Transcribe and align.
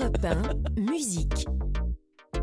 Europe 0.00 0.24
1, 0.24 0.80
musique. 0.80 1.69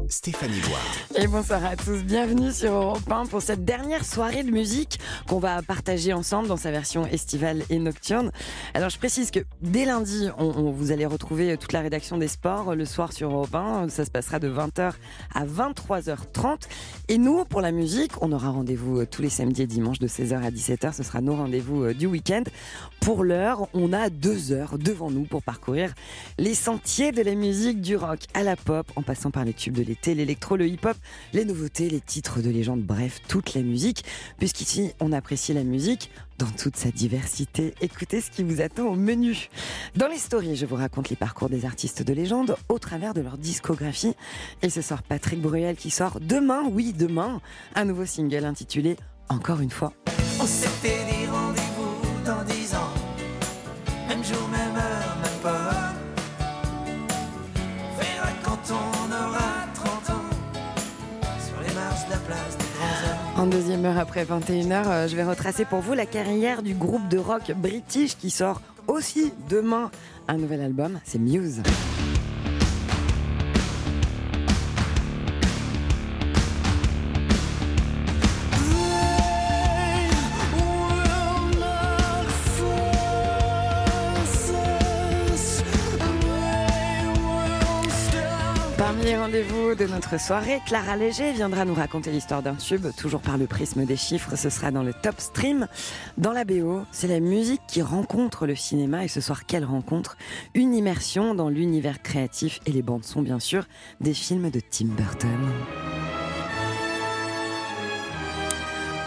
Stéphanie 0.09 0.61
Loire. 0.61 0.81
Et 1.15 1.27
bonsoir 1.27 1.65
à 1.65 1.75
tous, 1.75 2.03
bienvenue 2.03 2.51
sur 2.51 2.71
Europe 2.71 3.11
1 3.11 3.25
pour 3.25 3.41
cette 3.41 3.65
dernière 3.65 4.05
soirée 4.05 4.43
de 4.43 4.51
musique 4.51 4.99
qu'on 5.27 5.39
va 5.39 5.61
partager 5.61 6.13
ensemble 6.13 6.47
dans 6.47 6.57
sa 6.57 6.71
version 6.71 7.05
estivale 7.05 7.63
et 7.69 7.79
nocturne. 7.79 8.31
Alors 8.73 8.89
je 8.89 8.97
précise 8.97 9.31
que 9.31 9.39
dès 9.61 9.85
lundi, 9.85 10.29
vous 10.37 10.91
allez 10.91 11.05
retrouver 11.05 11.57
toute 11.57 11.73
la 11.73 11.81
rédaction 11.81 12.17
des 12.17 12.27
sports 12.27 12.75
le 12.75 12.85
soir 12.85 13.11
sur 13.11 13.31
Europe 13.31 13.53
1. 13.53 13.89
Ça 13.89 14.05
se 14.05 14.11
passera 14.11 14.39
de 14.39 14.49
20h 14.49 14.93
à 15.33 15.45
23h30. 15.45 16.67
Et 17.09 17.17
nous, 17.17 17.45
pour 17.45 17.61
la 17.61 17.71
musique, 17.71 18.21
on 18.21 18.31
aura 18.31 18.49
rendez-vous 18.49 19.01
euh, 19.01 19.05
tous 19.05 19.21
les 19.21 19.29
samedis 19.29 19.63
et 19.63 19.67
dimanches 19.67 19.99
de 19.99 20.07
16h 20.07 20.43
à 20.43 20.51
17h. 20.51 20.93
Ce 20.93 21.03
sera 21.03 21.21
nos 21.21 21.35
rendez-vous 21.35 21.83
euh, 21.83 21.93
du 21.93 22.05
week-end. 22.05 22.43
Pour 23.01 23.23
l'heure, 23.23 23.67
on 23.73 23.93
a 23.93 24.09
deux 24.09 24.51
heures 24.51 24.77
devant 24.77 25.09
nous 25.09 25.23
pour 25.23 25.41
parcourir 25.41 25.93
les 26.37 26.53
sentiers 26.53 27.11
de 27.11 27.21
la 27.21 27.35
musique 27.35 27.81
du 27.81 27.95
rock 27.95 28.19
à 28.33 28.43
la 28.43 28.55
pop, 28.55 28.85
en 28.95 29.01
passant 29.01 29.31
par 29.31 29.45
les 29.45 29.53
tubes 29.53 29.75
de 29.75 29.83
l'été, 29.83 29.96
l'électro, 30.05 30.55
le 30.55 30.67
hip-hop, 30.67 30.97
les 31.33 31.45
nouveautés, 31.45 31.89
les 31.89 31.99
titres 31.99 32.41
de 32.41 32.49
légende, 32.49 32.81
bref, 32.81 33.21
toute 33.27 33.53
la 33.53 33.61
musique, 33.61 34.03
puisqu'ici, 34.37 34.91
on 34.99 35.11
apprécie 35.11 35.53
la 35.53 35.63
musique 35.63 36.11
dans 36.37 36.47
toute 36.47 36.75
sa 36.75 36.91
diversité. 36.91 37.73
Écoutez 37.81 38.21
ce 38.21 38.29
qui 38.31 38.43
vous 38.43 38.61
attend 38.61 38.87
au 38.87 38.95
menu. 38.95 39.49
Dans 39.95 40.07
les 40.07 40.17
stories, 40.17 40.55
je 40.55 40.65
vous 40.65 40.75
raconte 40.75 41.09
les 41.09 41.15
parcours 41.15 41.49
des 41.49 41.65
artistes 41.65 42.03
de 42.03 42.13
légende 42.13 42.55
au 42.69 42.79
travers 42.79 43.13
de 43.13 43.21
leur 43.21 43.37
discographie. 43.37 44.13
Et 44.61 44.69
ce 44.69 44.81
soir, 44.81 45.03
Patrick 45.03 45.41
Bruel 45.41 45.75
qui 45.75 45.89
sort 45.89 46.19
demain, 46.21 46.63
oui, 46.71 46.93
demain, 46.93 47.41
un 47.75 47.85
nouveau 47.85 48.05
single 48.05 48.45
intitulé 48.45 48.97
Encore 49.29 49.61
une 49.61 49.71
fois. 49.71 49.93
En 63.37 63.45
deuxième 63.45 63.85
heure 63.85 63.99
après 63.99 64.25
21h, 64.25 64.87
euh, 64.87 65.07
je 65.07 65.15
vais 65.15 65.23
retracer 65.23 65.63
pour 65.63 65.79
vous 65.79 65.93
la 65.93 66.07
carrière 66.07 66.63
du 66.63 66.73
groupe 66.73 67.07
de 67.07 67.19
rock 67.19 67.51
british 67.55 68.17
qui 68.17 68.31
sort 68.31 68.61
aussi 68.87 69.31
demain 69.47 69.91
un 70.27 70.37
nouvel 70.37 70.59
album, 70.59 70.99
c'est 71.03 71.19
Muse. 71.19 71.61
De 89.47 89.85
notre 89.85 90.19
soirée, 90.19 90.59
Clara 90.65 90.97
Léger 90.97 91.31
viendra 91.31 91.63
nous 91.63 91.73
raconter 91.73 92.11
l'histoire 92.11 92.41
d'un 92.41 92.55
tube, 92.55 92.87
toujours 92.97 93.21
par 93.21 93.37
le 93.37 93.47
prisme 93.47 93.85
des 93.85 93.95
chiffres, 93.95 94.35
ce 94.35 94.49
sera 94.49 94.71
dans 94.71 94.83
le 94.83 94.93
top 94.93 95.19
stream. 95.19 95.67
Dans 96.17 96.31
la 96.31 96.43
BO, 96.43 96.81
c'est 96.91 97.07
la 97.07 97.19
musique 97.19 97.61
qui 97.67 97.81
rencontre 97.81 98.45
le 98.45 98.55
cinéma 98.55 99.05
et 99.05 99.07
ce 99.07 99.21
soir, 99.21 99.45
quelle 99.45 99.65
rencontre 99.65 100.17
Une 100.53 100.73
immersion 100.73 101.33
dans 101.33 101.49
l'univers 101.49 102.01
créatif 102.01 102.59
et 102.65 102.71
les 102.71 102.81
bandes 102.81 103.05
sont 103.05 103.21
bien 103.21 103.39
sûr 103.39 103.65
des 104.01 104.13
films 104.13 104.49
de 104.49 104.59
Tim 104.59 104.87
Burton. 104.87 105.29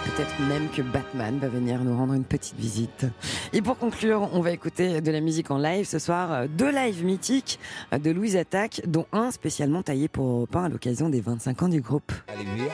Peut-être 0.04 0.40
même 0.48 0.68
que 0.70 0.82
Batman 0.82 1.38
va 1.38 1.48
venir 1.48 1.80
nous 1.84 1.96
rendre 1.96 2.14
une 2.14 2.24
petite 2.24 2.56
visite. 2.56 3.06
Et 3.52 3.60
pour 3.60 3.76
conclure, 3.76 4.30
on 4.32 4.40
va 4.40 4.50
écouter 4.50 5.00
de 5.00 5.10
la 5.10 5.20
musique 5.20 5.50
en 5.50 5.58
live 5.58 5.86
ce 5.86 5.98
soir, 5.98 6.32
euh, 6.32 6.46
deux 6.48 6.70
lives 6.70 7.04
mythiques 7.04 7.58
euh, 7.92 7.98
de 7.98 8.10
Louise 8.10 8.36
Attaque, 8.36 8.80
dont 8.86 9.06
un 9.12 9.30
spécialement 9.30 9.82
taillé 9.82 10.08
pour 10.08 10.26
Europe 10.26 10.56
1 10.56 10.64
à 10.64 10.68
l'occasion 10.68 11.08
des 11.10 11.20
25 11.20 11.62
ans 11.62 11.68
du 11.68 11.80
groupe. 11.80 12.12
Allez 12.28 12.44
viens, 12.56 12.66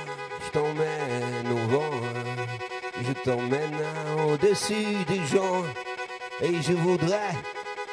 je 0.47 0.51
t'emmène 0.53 1.53
au 1.53 1.71
vent, 1.71 1.91
je 3.03 3.13
t'emmène 3.25 4.33
au-dessus 4.33 5.05
des 5.09 5.25
gens, 5.27 5.63
et 6.43 6.63
je 6.63 6.73
voudrais 6.73 7.35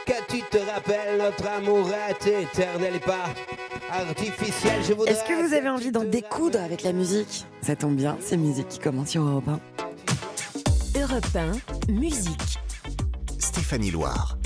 que 0.05 0.13
tu 0.27 0.41
te 0.43 0.57
rappelles 0.57 1.17
notre 1.17 1.47
amour 1.47 1.89
est 2.09 2.27
éternel 2.27 2.95
et 2.95 2.99
pas 2.99 3.29
artificiel. 3.93 4.83
Je 4.83 4.93
voudrais 4.93 5.11
Est-ce 5.11 5.23
que 5.23 5.47
vous 5.47 5.53
avez 5.53 5.69
envie 5.69 5.91
d'en 5.91 6.03
découdre 6.03 6.59
avec 6.61 6.83
la 6.83 6.93
musique 6.93 7.45
Ça 7.61 7.75
tombe 7.75 7.95
bien, 7.95 8.17
c'est 8.21 8.37
musique 8.37 8.67
qui 8.67 8.79
commence 8.79 9.09
sur 9.09 9.23
Europe 9.23 9.47
1. 9.47 10.99
Europe 10.99 11.25
1, 11.89 11.91
musique. 11.91 12.59
Stéphanie 13.39 13.91
Loire. 13.91 14.37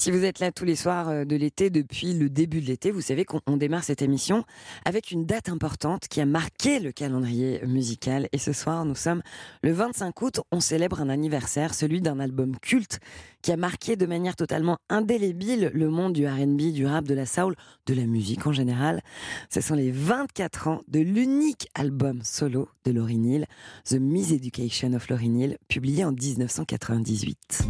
Si 0.00 0.12
vous 0.12 0.24
êtes 0.24 0.38
là 0.38 0.52
tous 0.52 0.64
les 0.64 0.76
soirs 0.76 1.08
euh, 1.08 1.24
de 1.24 1.34
l'été 1.34 1.70
depuis 1.70 2.14
le 2.14 2.30
début 2.30 2.60
de 2.60 2.66
l'été, 2.66 2.92
vous 2.92 3.00
savez 3.00 3.24
qu'on 3.24 3.40
on 3.48 3.56
démarre 3.56 3.82
cette 3.82 4.00
émission 4.00 4.44
avec 4.84 5.10
une 5.10 5.26
date 5.26 5.48
importante 5.48 6.06
qui 6.06 6.20
a 6.20 6.24
marqué 6.24 6.78
le 6.78 6.92
calendrier 6.92 7.60
musical. 7.66 8.28
Et 8.30 8.38
ce 8.38 8.52
soir, 8.52 8.84
nous 8.84 8.94
sommes 8.94 9.22
le 9.64 9.72
25 9.72 10.22
août, 10.22 10.40
on 10.52 10.60
célèbre 10.60 11.00
un 11.00 11.08
anniversaire, 11.08 11.74
celui 11.74 12.00
d'un 12.00 12.20
album 12.20 12.56
culte 12.60 13.00
qui 13.42 13.50
a 13.50 13.56
marqué 13.56 13.96
de 13.96 14.06
manière 14.06 14.36
totalement 14.36 14.78
indélébile 14.88 15.72
le 15.74 15.88
monde 15.88 16.12
du 16.12 16.28
R&B, 16.28 16.72
du 16.72 16.86
rap, 16.86 17.04
de 17.04 17.14
la 17.14 17.26
soul, 17.26 17.56
de 17.86 17.94
la 17.94 18.06
musique 18.06 18.46
en 18.46 18.52
général. 18.52 19.02
Ce 19.50 19.60
sont 19.60 19.74
les 19.74 19.90
24 19.90 20.68
ans 20.68 20.80
de 20.86 21.00
l'unique 21.00 21.70
album 21.74 22.20
solo 22.22 22.68
de 22.84 22.92
Lauryn 22.92 23.24
Hill, 23.24 23.46
The 23.84 23.94
Miseducation 23.94 24.92
of 24.92 25.08
Lauryn 25.08 25.34
Hill, 25.34 25.58
publié 25.66 26.04
en 26.04 26.12
1998. 26.12 27.64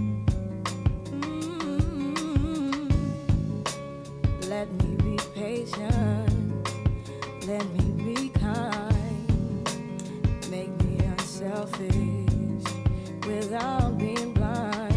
Without 13.50 13.96
being 13.98 14.32
blind. 14.34 14.94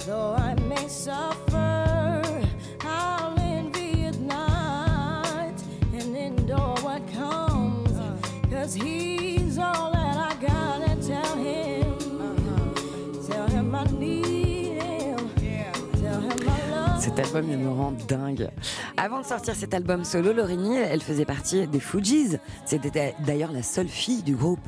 Though 0.00 0.34
I 0.34 0.54
may 0.68 0.88
suffer, 0.88 1.45
Cet 17.06 17.20
album, 17.20 17.46
il 17.48 17.58
me 17.58 17.70
rend 17.70 17.92
dingue. 18.08 18.50
Avant 18.96 19.20
de 19.20 19.24
sortir 19.24 19.54
cet 19.54 19.74
album 19.74 20.02
solo, 20.02 20.32
Hill, 20.32 20.72
elle 20.90 21.00
faisait 21.00 21.24
partie 21.24 21.64
des 21.68 21.78
Fugees. 21.78 22.40
C'était 22.64 23.14
d'ailleurs 23.24 23.52
la 23.52 23.62
seule 23.62 23.86
fille 23.86 24.24
du 24.24 24.34
groupe. 24.34 24.58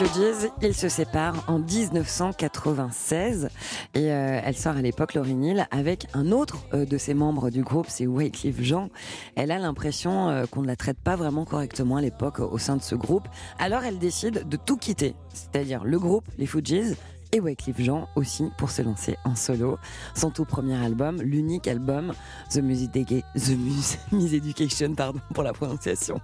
Fugees, 0.00 0.48
ils 0.62 0.74
se 0.74 0.88
séparent 0.88 1.44
en 1.46 1.58
1996 1.58 3.50
et 3.94 4.10
euh, 4.10 4.40
elle 4.42 4.56
sort 4.56 4.78
à 4.78 4.80
l'époque, 4.80 5.12
Lauryn 5.12 5.42
Hill, 5.42 5.66
avec 5.70 6.06
un 6.14 6.32
autre 6.32 6.64
euh, 6.72 6.86
de 6.86 6.96
ses 6.96 7.12
membres 7.12 7.50
du 7.50 7.62
groupe, 7.62 7.84
c'est 7.90 8.06
Wycliffe 8.06 8.62
Jean. 8.62 8.88
Elle 9.36 9.50
a 9.50 9.58
l'impression 9.58 10.30
euh, 10.30 10.46
qu'on 10.46 10.62
ne 10.62 10.66
la 10.66 10.76
traite 10.76 10.96
pas 10.98 11.16
vraiment 11.16 11.44
correctement 11.44 11.96
à 11.96 12.00
l'époque 12.00 12.40
au 12.40 12.56
sein 12.56 12.76
de 12.76 12.82
ce 12.82 12.94
groupe. 12.94 13.28
Alors 13.58 13.84
elle 13.84 13.98
décide 13.98 14.48
de 14.48 14.56
tout 14.56 14.78
quitter, 14.78 15.14
c'est-à-dire 15.34 15.84
le 15.84 15.98
groupe, 15.98 16.24
les 16.38 16.46
Fugees, 16.46 16.96
et 17.32 17.40
Wycliffe 17.40 17.80
Jean 17.80 18.08
aussi 18.16 18.50
pour 18.56 18.70
se 18.70 18.82
lancer 18.82 19.16
en 19.24 19.34
solo. 19.34 19.78
Son 20.14 20.30
tout 20.30 20.44
premier 20.44 20.76
album, 20.76 21.20
l'unique 21.22 21.68
album, 21.68 22.12
The 22.50 22.58
Music 22.58 22.90
The 22.92 23.50
Mus- 23.56 23.98
Miseducation, 24.12 24.94
pardon 24.94 25.20
pour 25.34 25.42
la 25.42 25.52
prononciation, 25.52 26.20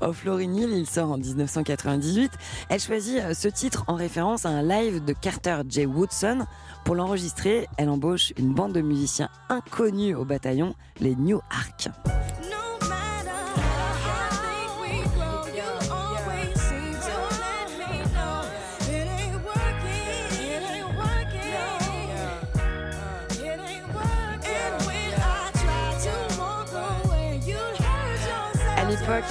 of 0.00 0.24
Lauryn 0.24 0.54
Hill, 0.54 0.70
il 0.72 0.86
sort 0.88 1.10
en 1.12 1.18
1998. 1.18 2.32
Elle 2.68 2.80
choisit 2.80 3.18
euh, 3.20 3.34
ce 3.34 3.48
titre 3.48 3.84
en 3.86 3.94
référence 3.94 4.46
à 4.46 4.50
un 4.50 4.62
live 4.62 5.04
de 5.04 5.12
Carter 5.12 5.58
J. 5.68 5.86
Woodson. 5.86 6.46
Pour 6.84 6.94
l'enregistrer, 6.94 7.66
elle 7.76 7.88
embauche 7.88 8.32
une 8.38 8.54
bande 8.54 8.72
de 8.72 8.80
musiciens 8.80 9.28
inconnus 9.48 10.16
au 10.16 10.24
bataillon, 10.24 10.74
les 11.00 11.16
New 11.16 11.40
Ark. 11.50 11.88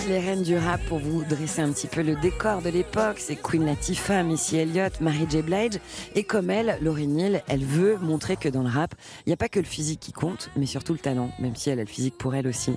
Les 0.07 0.19
reines 0.19 0.43
du 0.43 0.57
rap, 0.57 0.79
pour 0.87 0.99
vous 0.99 1.23
dresser 1.23 1.61
un 1.61 1.71
petit 1.71 1.87
peu 1.87 2.01
le 2.01 2.15
décor 2.15 2.61
de 2.61 2.69
l'époque, 2.69 3.17
c'est 3.17 3.35
Queen 3.35 3.65
Latifah, 3.65 4.23
Missy 4.23 4.57
Elliott, 4.57 5.01
Mary 5.01 5.25
J. 5.29 5.41
Blige. 5.41 5.79
Et 6.13 6.23
comme 6.23 6.49
elle, 6.49 6.77
Lauryn 6.81 7.17
Hill, 7.17 7.41
elle 7.47 7.63
veut 7.63 7.97
montrer 7.97 8.37
que 8.37 8.47
dans 8.47 8.61
le 8.61 8.69
rap, 8.69 8.93
il 9.25 9.29
n'y 9.29 9.33
a 9.33 9.37
pas 9.37 9.49
que 9.49 9.59
le 9.59 9.65
physique 9.65 9.99
qui 9.99 10.11
compte, 10.11 10.49
mais 10.55 10.65
surtout 10.65 10.93
le 10.93 10.99
talent, 10.99 11.31
même 11.39 11.55
si 11.55 11.69
elle 11.69 11.79
a 11.79 11.83
le 11.83 11.89
physique 11.89 12.17
pour 12.17 12.35
elle 12.35 12.47
aussi. 12.47 12.75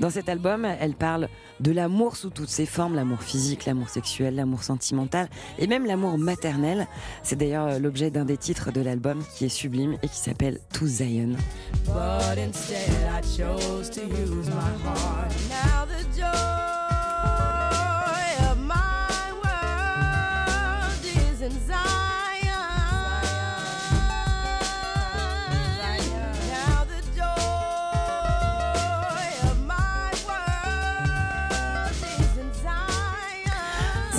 Dans 0.00 0.10
cet 0.10 0.28
album, 0.28 0.64
elle 0.64 0.94
parle 0.94 1.28
de 1.60 1.72
l'amour 1.72 2.16
sous 2.16 2.30
toutes 2.30 2.48
ses 2.48 2.66
formes, 2.66 2.94
l'amour 2.94 3.22
physique, 3.22 3.66
l'amour 3.66 3.88
sexuel, 3.88 4.34
l'amour 4.34 4.62
sentimental 4.62 5.28
et 5.58 5.66
même 5.66 5.86
l'amour 5.86 6.16
maternel. 6.16 6.86
C'est 7.22 7.36
d'ailleurs 7.36 7.78
l'objet 7.78 8.10
d'un 8.10 8.24
des 8.24 8.36
titres 8.36 8.72
de 8.72 8.80
l'album 8.80 9.22
qui 9.36 9.44
est 9.44 9.50
sublime 9.50 9.96
et 10.02 10.08
qui 10.08 10.18
s'appelle 10.18 10.60
To 10.72 10.86
Zion. 10.86 11.36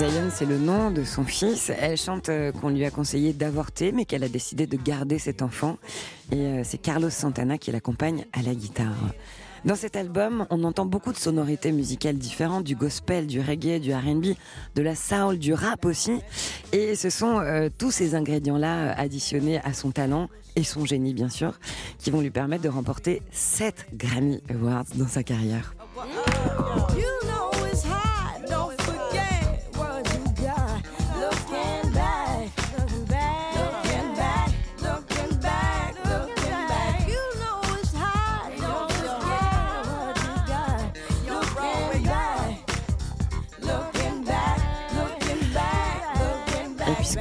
Zion, 0.02 0.30
c'est 0.30 0.46
le 0.46 0.58
nom 0.58 0.90
de 0.90 1.04
son 1.04 1.22
fils. 1.22 1.70
Elle 1.78 1.96
chante 1.96 2.28
euh, 2.28 2.50
qu'on 2.50 2.70
lui 2.70 2.84
a 2.84 2.90
conseillé 2.90 3.32
d'avorter, 3.32 3.92
mais 3.92 4.04
qu'elle 4.04 4.24
a 4.24 4.28
décidé 4.28 4.66
de 4.66 4.76
garder 4.76 5.20
cet 5.20 5.42
enfant. 5.42 5.78
Et 6.32 6.38
euh, 6.38 6.62
c'est 6.64 6.78
Carlos 6.78 7.10
Santana 7.10 7.56
qui 7.56 7.70
l'accompagne 7.70 8.24
à 8.32 8.42
la 8.42 8.52
guitare. 8.52 9.12
Dans 9.64 9.76
cet 9.76 9.96
album, 9.96 10.46
on 10.50 10.64
entend 10.64 10.86
beaucoup 10.86 11.12
de 11.12 11.16
sonorités 11.16 11.70
musicales 11.70 12.16
différentes, 12.16 12.64
du 12.64 12.74
gospel, 12.74 13.26
du 13.26 13.40
reggae, 13.40 13.78
du 13.78 13.94
R&B, 13.94 14.34
de 14.74 14.82
la 14.82 14.96
soul, 14.96 15.38
du 15.38 15.54
rap 15.54 15.84
aussi. 15.84 16.18
Et 16.72 16.96
ce 16.96 17.10
sont 17.10 17.38
euh, 17.38 17.68
tous 17.76 17.92
ces 17.92 18.14
ingrédients-là 18.14 18.76
euh, 18.76 18.94
additionnés 18.96 19.60
à 19.62 19.72
son 19.72 19.92
talent 19.92 20.28
et 20.56 20.64
son 20.64 20.84
génie, 20.84 21.14
bien 21.14 21.28
sûr, 21.28 21.60
qui 21.98 22.10
vont 22.10 22.20
lui 22.20 22.30
permettre 22.30 22.64
de 22.64 22.68
remporter 22.68 23.22
7 23.30 23.86
Grammy 23.94 24.42
Awards 24.50 24.86
dans 24.96 25.08
sa 25.08 25.22
carrière. 25.22 25.74
Know 26.94 27.31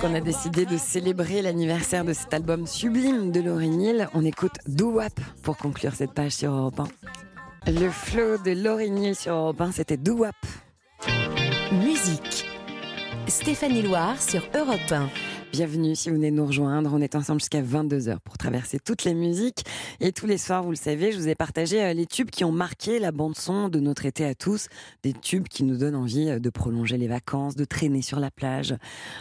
puisqu'on 0.01 0.18
a 0.18 0.21
décidé 0.21 0.65
de 0.65 0.77
célébrer 0.77 1.42
l'anniversaire 1.42 2.03
de 2.03 2.13
cet 2.13 2.33
album 2.33 2.65
sublime 2.65 3.31
de 3.31 3.39
Lauryn 3.42 4.07
on 4.13 4.25
écoute 4.25 4.53
Do 4.68 4.94
Wap 4.94 5.13
pour 5.44 5.57
conclure 5.57 5.94
cette 5.94 6.13
page 6.13 6.31
sur 6.31 6.51
Europe 6.51 6.80
1. 7.68 7.71
Le 7.71 7.89
flow 7.89 8.38
de 8.38 8.51
Lauryn 8.51 9.13
sur 9.13 9.33
Europe 9.33 9.62
1, 9.62 9.71
c'était 9.74 9.98
Do 9.98 10.13
Wap. 10.13 10.36
Musique. 11.71 12.45
Stéphanie 13.27 13.83
Loire 13.83 14.19
sur 14.19 14.42
Europe 14.56 14.92
1. 14.92 15.09
Bienvenue 15.51 15.98
si 15.98 16.07
vous 16.07 16.15
venez 16.15 16.31
nous 16.31 16.45
rejoindre. 16.45 16.92
On 16.94 17.01
est 17.01 17.13
ensemble 17.13 17.42
jusqu'à 17.42 17.62
22h 17.62 18.19
pour 18.24 18.38
traverser 18.38 18.80
toutes 18.80 19.03
les 19.03 19.13
musiques. 19.13 19.65
Et 20.00 20.13
tous 20.13 20.25
les 20.25 20.38
soirs, 20.38 20.63
vous 20.63 20.69
le 20.69 20.77
savez, 20.77 21.12
je 21.12 21.18
vous 21.18 21.27
ai 21.27 21.36
partagé 21.36 21.83
euh, 21.83 21.92
les 21.92 22.06
tubes 22.06 22.30
qui 22.30 22.45
ont 22.45 22.53
marqué 22.53 23.00
la 23.00 23.12
bande-son 23.12 23.68
de 23.68 23.81
notre 23.81 24.06
été 24.06 24.24
à 24.24 24.33
tous. 24.33 24.69
Des 25.03 25.12
tubes 25.12 25.50
qui 25.50 25.63
nous 25.63 25.75
donnent 25.75 25.98
envie 25.98 26.30
euh, 26.30 26.39
de 26.39 26.50
prolonger 26.50 26.98
les 26.98 27.09
vacances, 27.09 27.57
de 27.57 27.65
traîner 27.65 28.01
sur 28.01 28.21
la 28.21 28.31
plage, 28.31 28.74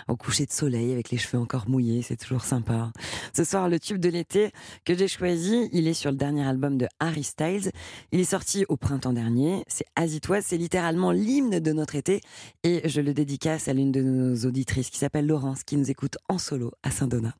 au 0.06 0.14
coucher 0.14 0.46
de 0.46 0.52
soleil 0.52 0.92
avec 0.92 1.10
les 1.10 1.18
cheveux 1.18 1.42
encore 1.42 1.68
mouillés. 1.68 2.02
C'est 2.02 2.16
toujours 2.16 2.44
sympa. 2.44 2.92
Ce 3.34 3.42
soir, 3.42 3.68
le 3.68 3.80
tube 3.80 3.98
de 3.98 4.08
l'été 4.08 4.52
que 4.84 4.96
j'ai 4.96 5.08
choisi, 5.08 5.68
il 5.72 5.88
est 5.88 5.94
sur 5.94 6.12
le 6.12 6.16
dernier 6.16 6.46
album 6.46 6.78
de 6.78 6.86
Harry 7.00 7.24
Styles. 7.24 7.72
Il 8.12 8.20
est 8.20 8.24
sorti 8.24 8.64
au 8.68 8.76
printemps 8.76 9.12
dernier. 9.12 9.64
C'est 9.66 9.86
Azitoise. 9.96 10.44
C'est 10.46 10.58
littéralement 10.58 11.10
l'hymne 11.10 11.58
de 11.58 11.72
notre 11.72 11.96
été. 11.96 12.20
Et 12.62 12.88
je 12.88 13.00
le 13.00 13.14
dédicace 13.14 13.66
à 13.66 13.72
l'une 13.72 13.90
de 13.90 14.00
nos 14.00 14.46
auditrices 14.46 14.90
qui 14.90 14.98
s'appelle 14.98 15.26
Laurence, 15.26 15.64
qui 15.64 15.76
nous 15.76 15.90
écoute 15.90 16.18
en 16.28 16.38
solo 16.38 16.72
à 16.82 16.90
Saint-Donat. 16.90 17.34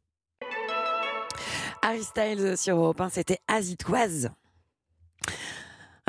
Harry 1.83 2.03
Styles 2.03 2.57
sur 2.57 2.77
Europe 2.77 3.01
1, 3.01 3.09
c'était 3.09 3.39
Azitoise. 3.49 4.31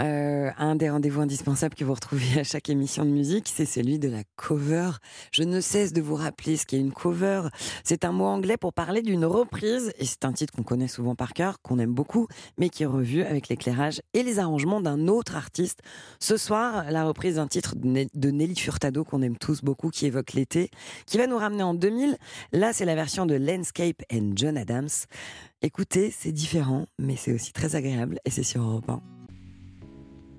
Euh, 0.02 0.50
un 0.58 0.76
des 0.76 0.90
rendez-vous 0.90 1.22
indispensables 1.22 1.76
que 1.76 1.86
vous 1.86 1.94
retrouvez 1.94 2.40
à 2.40 2.44
chaque 2.44 2.70
émission 2.70 3.06
de 3.06 3.12
musique, 3.12 3.52
c'est 3.54 3.66
celui 3.66 4.00
de 4.00 4.10
la 4.10 4.24
cover. 4.36 4.92
Je 5.32 5.44
ne 5.44 5.62
cesse 5.62 5.94
de 5.94 6.02
vous 6.02 6.16
rappeler 6.16 6.58
ce 6.58 6.66
qu'est 6.66 6.80
une 6.80 6.92
cover. 6.92 7.44
C'est 7.84 8.04
un 8.04 8.12
mot 8.12 8.26
anglais 8.26 8.58
pour 8.58 8.74
parler 8.74 9.04
d'une 9.04 9.26
reprise, 9.26 9.92
et 10.00 10.06
c'est 10.06 10.26
un 10.26 10.34
titre 10.34 10.54
qu'on 10.54 10.64
connaît 10.64 10.88
souvent 10.88 11.14
par 11.14 11.34
cœur, 11.34 11.62
qu'on 11.62 11.78
aime 11.78 11.94
beaucoup, 11.94 12.28
mais 12.58 12.70
qui 12.70 12.82
est 12.82 12.88
revu 12.88 13.22
avec 13.22 13.48
l'éclairage 13.50 14.02
et 14.14 14.24
les 14.24 14.40
arrangements 14.40 14.82
d'un 14.82 15.08
autre 15.08 15.36
artiste. 15.36 15.82
Ce 16.20 16.36
soir, 16.36 16.90
la 16.90 17.04
reprise 17.06 17.36
d'un 17.36 17.48
titre 17.48 17.76
de 17.76 17.88
Ne- 17.88 18.06
de 18.14 18.32
Nelly 18.32 18.56
Furtado 18.56 19.04
qu'on 19.04 19.22
aime 19.22 19.38
tous 19.38 19.62
beaucoup, 19.62 19.90
qui 19.90 20.08
évoque 20.08 20.34
l'été, 20.34 20.72
qui 21.06 21.20
va 21.20 21.28
nous 21.28 21.38
ramener 21.38 21.64
en 21.64 21.76
2000. 21.76 22.18
Là, 22.54 22.74
c'est 22.74 22.86
la 22.86 22.96
version 22.96 23.28
de 23.28 23.36
Landscape 23.36 24.02
and 24.12 24.32
John 24.36 24.58
Adams. 24.58 24.90
Écoutez, 25.62 26.10
c'est 26.10 26.32
différent, 26.32 26.88
mais 26.98 27.16
c'est 27.18 27.34
aussi 27.34 27.54
très 27.54 27.76
agréable, 27.76 28.18
et 28.26 28.32
c'est 28.32 28.42
sur 28.42 28.64
Europe 28.64 28.90
1. 28.90 29.21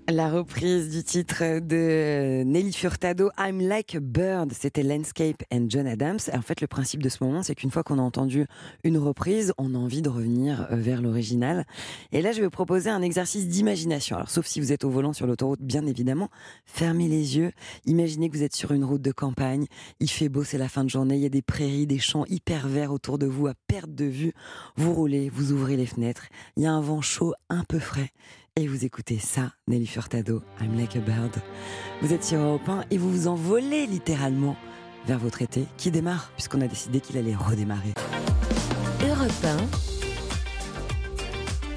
La 0.09 0.29
reprise 0.29 0.91
du 0.91 1.05
titre 1.05 1.61
de 1.61 2.43
Nelly 2.43 2.73
Furtado, 2.73 3.31
I'm 3.39 3.61
Like 3.61 3.95
a 3.95 4.01
Bird, 4.01 4.53
c'était 4.53 4.83
Landscape 4.83 5.45
and 5.53 5.67
John 5.69 5.87
Adams. 5.87 6.19
En 6.35 6.43
fait, 6.43 6.61
le 6.61 6.67
principe 6.67 7.05
de 7.05 7.09
ce 7.09 7.23
moment, 7.23 7.45
c'est 7.45 7.55
qu'une 7.55 7.71
fois 7.71 7.85
qu'on 7.85 8.01
a 8.01 8.03
entendu 8.03 8.47
une 8.83 8.99
reprise, 8.99 9.55
on 9.59 9.77
a 9.77 9.79
envie 9.79 10.03
de 10.03 10.09
revenir 10.09 10.67
euh, 10.73 10.77
vers 10.77 11.03
l'original. 11.03 11.67
Et 12.11 12.21
là, 12.21 12.33
je 12.33 12.39
vais 12.39 12.45
vous 12.45 12.51
proposer 12.51 12.91
un 12.91 13.01
exercice 13.01 13.47
d'imagination. 13.47 14.17
Alors, 14.17 14.29
sauf 14.29 14.45
si 14.45 14.59
vous 14.61 14.73
êtes 14.73 14.83
au 14.83 14.91
volant 14.91 15.13
sur 15.13 15.29
l'autoroute, 15.29 15.63
bien 15.63 15.87
évidemment, 15.87 16.31
fermez 16.67 17.07
les 17.07 17.39
yeux. 17.39 17.53
Imaginez 17.87 18.29
que 18.29 18.37
vous 18.37 18.43
êtes 18.43 18.57
sur 18.57 18.73
une 18.73 18.85
route 18.85 19.03
de 19.03 19.13
campagne. 19.13 19.67
Il 20.01 20.11
fait 20.11 20.29
beau, 20.29 20.43
c'est 20.43 20.59
la 20.59 20.69
fin 20.69 20.83
de 20.83 20.91
journée. 20.91 21.15
Il 21.15 21.23
y 21.23 21.27
a 21.27 21.31
des 21.31 21.43
prairies, 21.43 21.87
des 21.87 22.01
champs 22.01 22.25
hyper 22.27 22.67
verts 22.67 22.93
autour 22.93 23.19
de 23.19 23.27
vous 23.27 23.47
à 23.47 23.55
perte 23.69 23.95
de 23.95 24.07
vue. 24.07 24.33
Vous 24.75 24.93
roulez, 24.93 25.29
vous 25.29 25.53
ouvrez 25.53 25.77
les 25.77 25.87
fenêtres. 25.87 26.27
Il 26.57 26.65
y 26.65 26.67
a 26.67 26.73
un 26.73 26.81
vent 26.81 27.03
chaud, 27.03 27.35
un 27.49 27.63
peu 27.63 27.79
frais. 27.79 28.11
Et 28.61 28.69
vous 28.69 28.85
écoutez 28.85 29.19
ça, 29.19 29.55
Nelly 29.67 29.87
Furtado, 29.87 30.43
I'm 30.61 30.77
Like 30.77 30.95
a 30.97 31.01
Bird. 31.01 31.35
Vous 32.03 32.13
êtes 32.13 32.23
sur 32.23 32.39
Europe 32.39 32.69
1 32.69 32.85
et 32.91 32.99
vous 32.99 33.11
vous 33.11 33.27
envolez 33.27 33.87
littéralement 33.87 34.57
vers 35.07 35.19
votre 35.19 35.41
été 35.41 35.65
qui 35.79 35.91
démarre, 35.91 36.31
puisqu'on 36.35 36.61
a 36.61 36.67
décidé 36.67 37.01
qu'il 37.01 37.17
allait 37.17 37.35
redémarrer. 37.35 37.95
Europe 39.09 39.33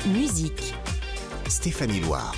1. 0.05 0.09
Musique. 0.09 0.75
Stéphanie 1.47 2.01
Loire. 2.01 2.35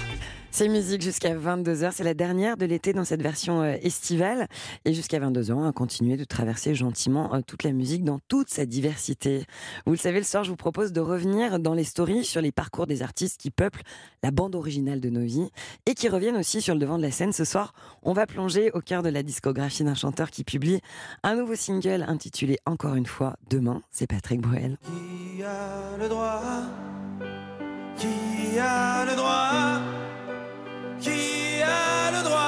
C'est 0.58 0.70
musique 0.70 1.04
jusqu'à 1.04 1.36
22h, 1.36 1.92
c'est 1.92 2.04
la 2.04 2.16
dernière 2.16 2.58
de 2.58 2.66
l'été 2.66 2.92
dans 2.92 3.04
cette 3.04 3.22
version 3.22 3.62
euh, 3.62 3.76
estivale. 3.84 4.48
Et 4.86 4.94
jusqu'à 4.96 5.20
22h, 5.20 5.54
on 5.54 5.62
va 5.62 5.72
continuer 5.72 6.18
de 6.18 6.24
traverser 6.24 6.74
gentiment 6.74 7.32
euh, 7.36 7.42
toute 7.46 7.62
la 7.62 7.74
musique 7.74 8.04
dans 8.04 8.18
toute 8.28 8.50
sa 8.50 8.66
diversité. 8.66 9.46
Vous 9.86 9.92
le 9.92 10.00
savez, 10.00 10.18
le 10.18 10.26
soir, 10.26 10.44
je 10.44 10.50
vous 10.50 10.56
propose 10.56 10.94
de 10.94 11.00
revenir 11.00 11.60
dans 11.60 11.76
les 11.76 11.84
stories 11.84 12.26
sur 12.26 12.42
les 12.42 12.52
parcours 12.52 12.88
des 12.88 13.04
artistes 13.04 13.40
qui 13.40 13.52
peuplent 13.52 13.84
la 14.24 14.32
bande 14.32 14.56
originale 14.56 15.00
de 15.00 15.12
nos 15.12 15.22
vies 15.22 15.52
et 15.86 15.94
qui 15.94 16.10
reviennent 16.10 16.38
aussi 16.38 16.60
sur 16.60 16.74
le 16.74 16.80
devant 16.80 16.98
de 16.98 17.04
la 17.04 17.12
scène. 17.12 17.34
Ce 17.34 17.46
soir, 17.46 17.74
on 18.02 18.14
va 18.14 18.26
plonger 18.26 18.72
au 18.72 18.82
cœur 18.82 19.04
de 19.04 19.10
la 19.10 19.22
discographie 19.22 19.84
d'un 19.84 19.94
chanteur 19.94 20.32
qui 20.32 20.44
publie 20.44 20.82
un 21.22 21.36
nouveau 21.36 21.54
single 21.54 22.04
intitulé 22.08 22.58
Encore 22.66 22.96
une 22.96 23.06
fois, 23.06 23.36
Demain. 23.48 23.84
C'est 23.92 24.08
Patrick 24.08 24.42
Bruel. 24.42 24.80
Qui 24.82 25.44
a 25.44 25.98
le 26.00 26.10
droit? 26.10 26.42
Qui 27.96 28.58
a 28.58 29.06
le 29.06 29.16
droit? 29.16 29.97
Qui 31.00 31.62
a 31.64 32.12
le 32.12 32.24
droit 32.24 32.42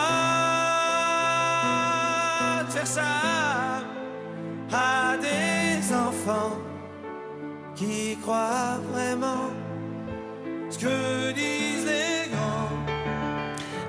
de 2.66 2.72
faire 2.72 2.88
ça 2.88 3.04
à 4.72 5.18
des 5.18 5.94
enfants 5.94 6.58
qui 7.76 8.18
croient 8.22 8.80
vraiment 8.92 9.50
ce 10.70 10.78
que 10.80 11.32
disent 11.34 11.86
les 11.86 12.30
grands? 12.32 12.70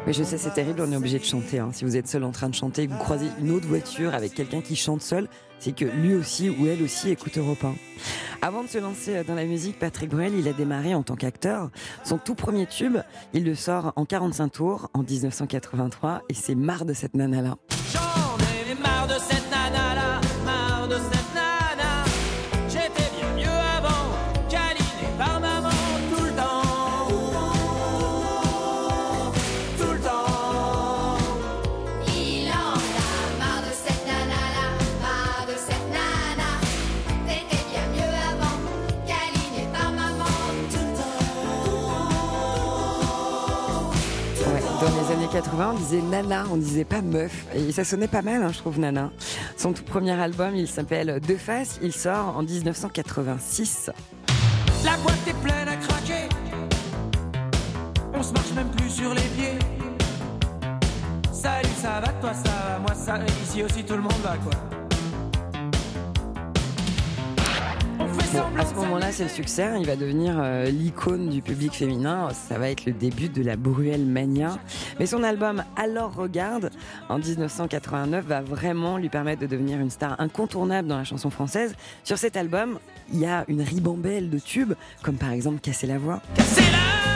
Mais 0.07 0.13
je 0.13 0.23
sais, 0.25 0.39
c'est 0.39 0.51
terrible, 0.51 0.83
on 0.87 0.93
est 0.93 0.97
obligé 0.97 1.19
de 1.19 1.25
chanter. 1.25 1.59
hein. 1.59 1.71
Si 1.73 1.85
vous 1.85 1.97
êtes 1.97 2.09
seul 2.09 2.25
en 2.25 2.31
train 2.33 2.49
de 2.49 2.55
chanter, 2.55 2.87
vous 2.87 2.97
croisez 2.99 3.27
une 3.41 3.51
autre 3.51 3.67
voiture 3.67 4.15
avec 4.15 4.35
quelqu'un 4.35 4.61
qui 4.61 4.77
chante 4.77 5.03
seul, 5.03 5.29
c'est 5.61 5.73
que 5.73 5.85
lui 5.85 6.15
aussi 6.15 6.51
ou 6.51 6.67
elle 6.67 6.83
aussi 6.83 7.11
écoute 7.11 7.39
Europe 7.39 7.65
1. 7.65 7.75
Avant 8.43 8.65
de 8.65 8.69
se 8.69 8.79
lancer 8.79 9.23
dans 9.25 9.35
la 9.35 9.45
musique, 9.45 9.79
Patrick 9.79 10.11
Bruel, 10.11 10.35
il 10.35 10.49
a 10.49 10.53
démarré 10.53 10.95
en 10.95 11.03
tant 11.03 11.15
qu'acteur. 11.15 11.71
Son 12.05 12.19
tout 12.19 12.35
premier 12.35 12.67
tube, 12.67 12.97
il 13.35 13.45
le 13.45 13.55
sort 13.55 13.93
en 13.97 14.07
45 14.07 14.49
tours 14.49 14.91
en 14.95 15.03
1983 15.03 16.23
et 16.29 16.35
c'est 16.35 16.55
marre 16.55 16.87
de 16.87 16.95
cette 16.95 17.15
nana-là. 17.15 17.57
80, 45.31 45.71
on 45.75 45.79
disait 45.79 46.03
nana, 46.03 46.45
on 46.51 46.57
disait 46.57 46.85
pas 46.85 47.03
meuf. 47.03 47.47
Et 47.55 47.71
ça 47.71 47.85
sonnait 47.85 48.09
pas 48.09 48.23
mal, 48.23 48.43
hein, 48.43 48.51
je 48.53 48.59
trouve, 48.59 48.81
nana. 48.81 49.11
Son 49.57 49.73
tout 49.73 49.85
premier 49.85 50.13
album, 50.13 50.57
il 50.57 50.67
s'appelle 50.67 51.21
Deux 51.27 51.37
Faces. 51.37 51.79
Il 51.83 51.93
sort 51.93 52.37
en 52.37 52.43
1986. 52.43 53.91
La 54.85 54.97
boîte 54.97 55.29
est 55.29 55.41
pleine 55.43 55.69
à 55.69 55.77
craquer. 55.77 56.29
On 58.13 58.23
se 58.23 58.33
marche 58.33 58.53
même 58.55 58.71
plus 58.71 58.91
sur 58.91 59.15
les 59.15 59.23
pieds. 59.23 59.59
Salut, 61.33 61.69
ça 61.81 62.01
va, 62.01 62.09
toi 62.21 62.33
ça 62.35 62.51
va, 62.51 62.79
moi 62.81 62.95
ça. 62.95 63.19
Ici 63.45 63.63
aussi 63.63 63.85
tout 63.85 63.95
le 63.95 64.03
monde 64.03 64.21
va 64.23 64.37
quoi. 64.37 64.80
À 68.57 68.65
ce 68.65 68.75
moment-là, 68.75 69.11
c'est 69.11 69.25
le 69.25 69.29
succès. 69.29 69.65
hein. 69.65 69.77
Il 69.81 69.87
va 69.87 69.97
devenir 69.97 70.37
euh, 70.39 70.67
l'icône 70.67 71.29
du 71.31 71.43
public 71.43 71.73
féminin. 71.73 72.29
Ça 72.33 72.59
va 72.59 72.71
être 72.71 72.85
le 72.87 72.93
début 72.93 73.29
de 73.29 73.43
la 73.43 73.57
Bruelle 73.57 74.05
Mania. 74.07 74.59
Mais 75.01 75.07
son 75.07 75.25
album 75.25 75.65
Alors 75.77 76.15
Regarde, 76.15 76.71
en 77.09 77.19
1989, 77.19 78.25
va 78.25 78.41
vraiment 78.41 78.99
lui 78.99 79.09
permettre 79.09 79.41
de 79.43 79.47
devenir 79.47 79.81
une 79.81 79.91
star 79.91 80.15
incontournable 80.21 80.87
dans 80.87 80.99
la 80.99 81.05
chanson 81.05 81.31
française. 81.31 81.75
Sur 82.05 82.19
cet 82.19 82.37
album, 82.37 82.79
il 83.13 83.19
y 83.19 83.27
a 83.27 83.45
une 83.49 83.63
ribambelle 83.63 84.31
de 84.31 84.39
tubes, 84.39 84.75
comme 85.03 85.17
par 85.17 85.33
exemple 85.33 85.59
Casser 85.61 85.89
la 85.89 85.99
voix. 85.99 86.21
Casser 86.37 86.61
la 86.71 87.10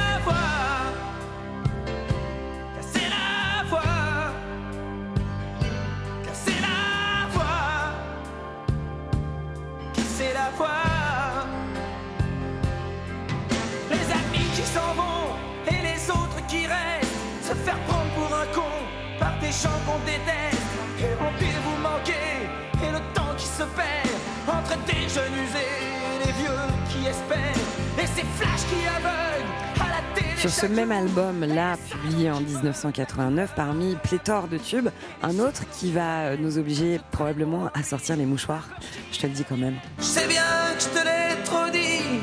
album, 30.95 31.45
là, 31.45 31.77
publié 31.91 32.31
en 32.31 32.41
1989, 32.41 33.53
parmi 33.57 33.97
pléthore 33.97 34.49
de 34.49 34.59
tubes, 34.59 34.89
un 35.23 35.39
autre 35.39 35.63
qui 35.73 35.93
va 35.93 36.27
euh, 36.27 36.37
nous 36.39 36.59
obliger 36.59 37.01
probablement 37.11 37.69
à 37.75 37.83
sortir 37.83 38.17
les 38.17 38.27
mouchoirs. 38.27 38.69
Je 39.13 39.19
te 39.19 39.27
le 39.27 39.33
dis 39.33 39.45
quand 39.45 39.57
même. 39.57 39.75
Je 39.99 40.05
sais 40.05 40.29
bien 40.29 40.43
que 40.77 40.83
je 40.83 40.89
te 40.89 41.05
l'ai 41.05 41.45
trop 41.45 41.69
dit. 41.71 42.21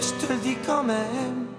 Je 0.00 0.26
te 0.26 0.32
le 0.32 0.38
dis 0.38 0.56
quand 0.66 0.82
même. 0.82 1.49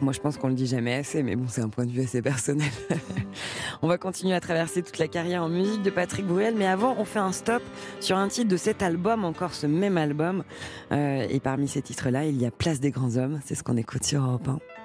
Moi, 0.00 0.12
je 0.12 0.20
pense 0.20 0.36
qu'on 0.36 0.48
le 0.48 0.54
dit 0.54 0.66
jamais 0.66 0.94
assez, 0.94 1.22
mais 1.22 1.36
bon, 1.36 1.46
c'est 1.48 1.60
un 1.60 1.68
point 1.68 1.86
de 1.86 1.92
vue 1.92 2.02
assez 2.02 2.22
personnel. 2.22 2.70
on 3.82 3.88
va 3.88 3.98
continuer 3.98 4.34
à 4.34 4.40
traverser 4.40 4.82
toute 4.82 4.98
la 4.98 5.06
carrière 5.06 5.44
en 5.44 5.48
musique 5.48 5.82
de 5.82 5.90
Patrick 5.90 6.26
Bruel, 6.26 6.54
mais 6.56 6.66
avant, 6.66 6.96
on 6.98 7.04
fait 7.04 7.20
un 7.20 7.32
stop 7.32 7.62
sur 8.00 8.16
un 8.16 8.26
titre 8.28 8.48
de 8.48 8.56
cet 8.56 8.82
album, 8.82 9.24
encore 9.24 9.54
ce 9.54 9.66
même 9.66 9.96
album. 9.98 10.42
Euh, 10.90 11.26
et 11.30 11.38
parmi 11.38 11.68
ces 11.68 11.82
titres-là, 11.82 12.24
il 12.24 12.40
y 12.40 12.46
a 12.46 12.50
Place 12.50 12.80
des 12.80 12.90
grands 12.90 13.16
hommes. 13.16 13.40
C'est 13.44 13.54
ce 13.54 13.62
qu'on 13.62 13.76
écoute 13.76 14.04
sur 14.04 14.22
Europe 14.22 14.48
1. 14.48 14.81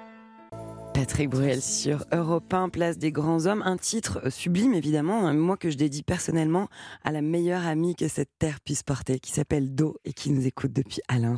Patrick 0.94 1.30
Bruel 1.30 1.62
sur 1.62 2.04
Europe 2.12 2.52
1, 2.52 2.68
Place 2.70 2.98
des 2.98 3.12
Grands 3.12 3.46
Hommes, 3.46 3.62
un 3.64 3.76
titre 3.76 4.30
sublime 4.30 4.74
évidemment, 4.74 5.26
hein, 5.26 5.32
moi 5.32 5.56
que 5.56 5.70
je 5.70 5.76
dédie 5.76 6.02
personnellement 6.02 6.68
à 7.04 7.12
la 7.12 7.22
meilleure 7.22 7.66
amie 7.66 7.94
que 7.94 8.08
cette 8.08 8.30
terre 8.38 8.60
puisse 8.60 8.82
porter, 8.82 9.18
qui 9.18 9.32
s'appelle 9.32 9.74
Do 9.74 9.96
et 10.04 10.12
qui 10.12 10.30
nous 10.30 10.46
écoute 10.46 10.72
depuis 10.72 11.00
Alins. 11.08 11.36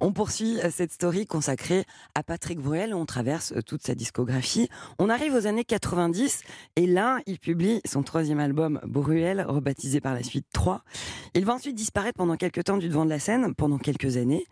On 0.00 0.12
poursuit 0.12 0.60
euh, 0.60 0.70
cette 0.70 0.92
story 0.92 1.26
consacrée 1.26 1.84
à 2.14 2.22
Patrick 2.22 2.60
Bruel, 2.60 2.94
on 2.94 3.06
traverse 3.06 3.52
euh, 3.52 3.62
toute 3.62 3.82
sa 3.82 3.94
discographie. 3.94 4.68
On 4.98 5.10
arrive 5.10 5.34
aux 5.34 5.46
années 5.46 5.64
90 5.64 6.42
et 6.76 6.86
là, 6.86 7.18
il 7.26 7.38
publie 7.38 7.80
son 7.84 8.02
troisième 8.02 8.40
album 8.40 8.80
Bruel, 8.84 9.44
rebaptisé 9.46 10.00
par 10.00 10.14
la 10.14 10.22
suite 10.22 10.46
3. 10.52 10.82
Il 11.34 11.44
va 11.44 11.54
ensuite 11.54 11.76
disparaître 11.76 12.16
pendant 12.16 12.36
quelques 12.36 12.64
temps 12.64 12.78
du 12.78 12.88
devant 12.88 13.04
de 13.04 13.10
la 13.10 13.18
scène, 13.18 13.54
pendant 13.54 13.78
quelques 13.78 14.16
années, 14.16 14.44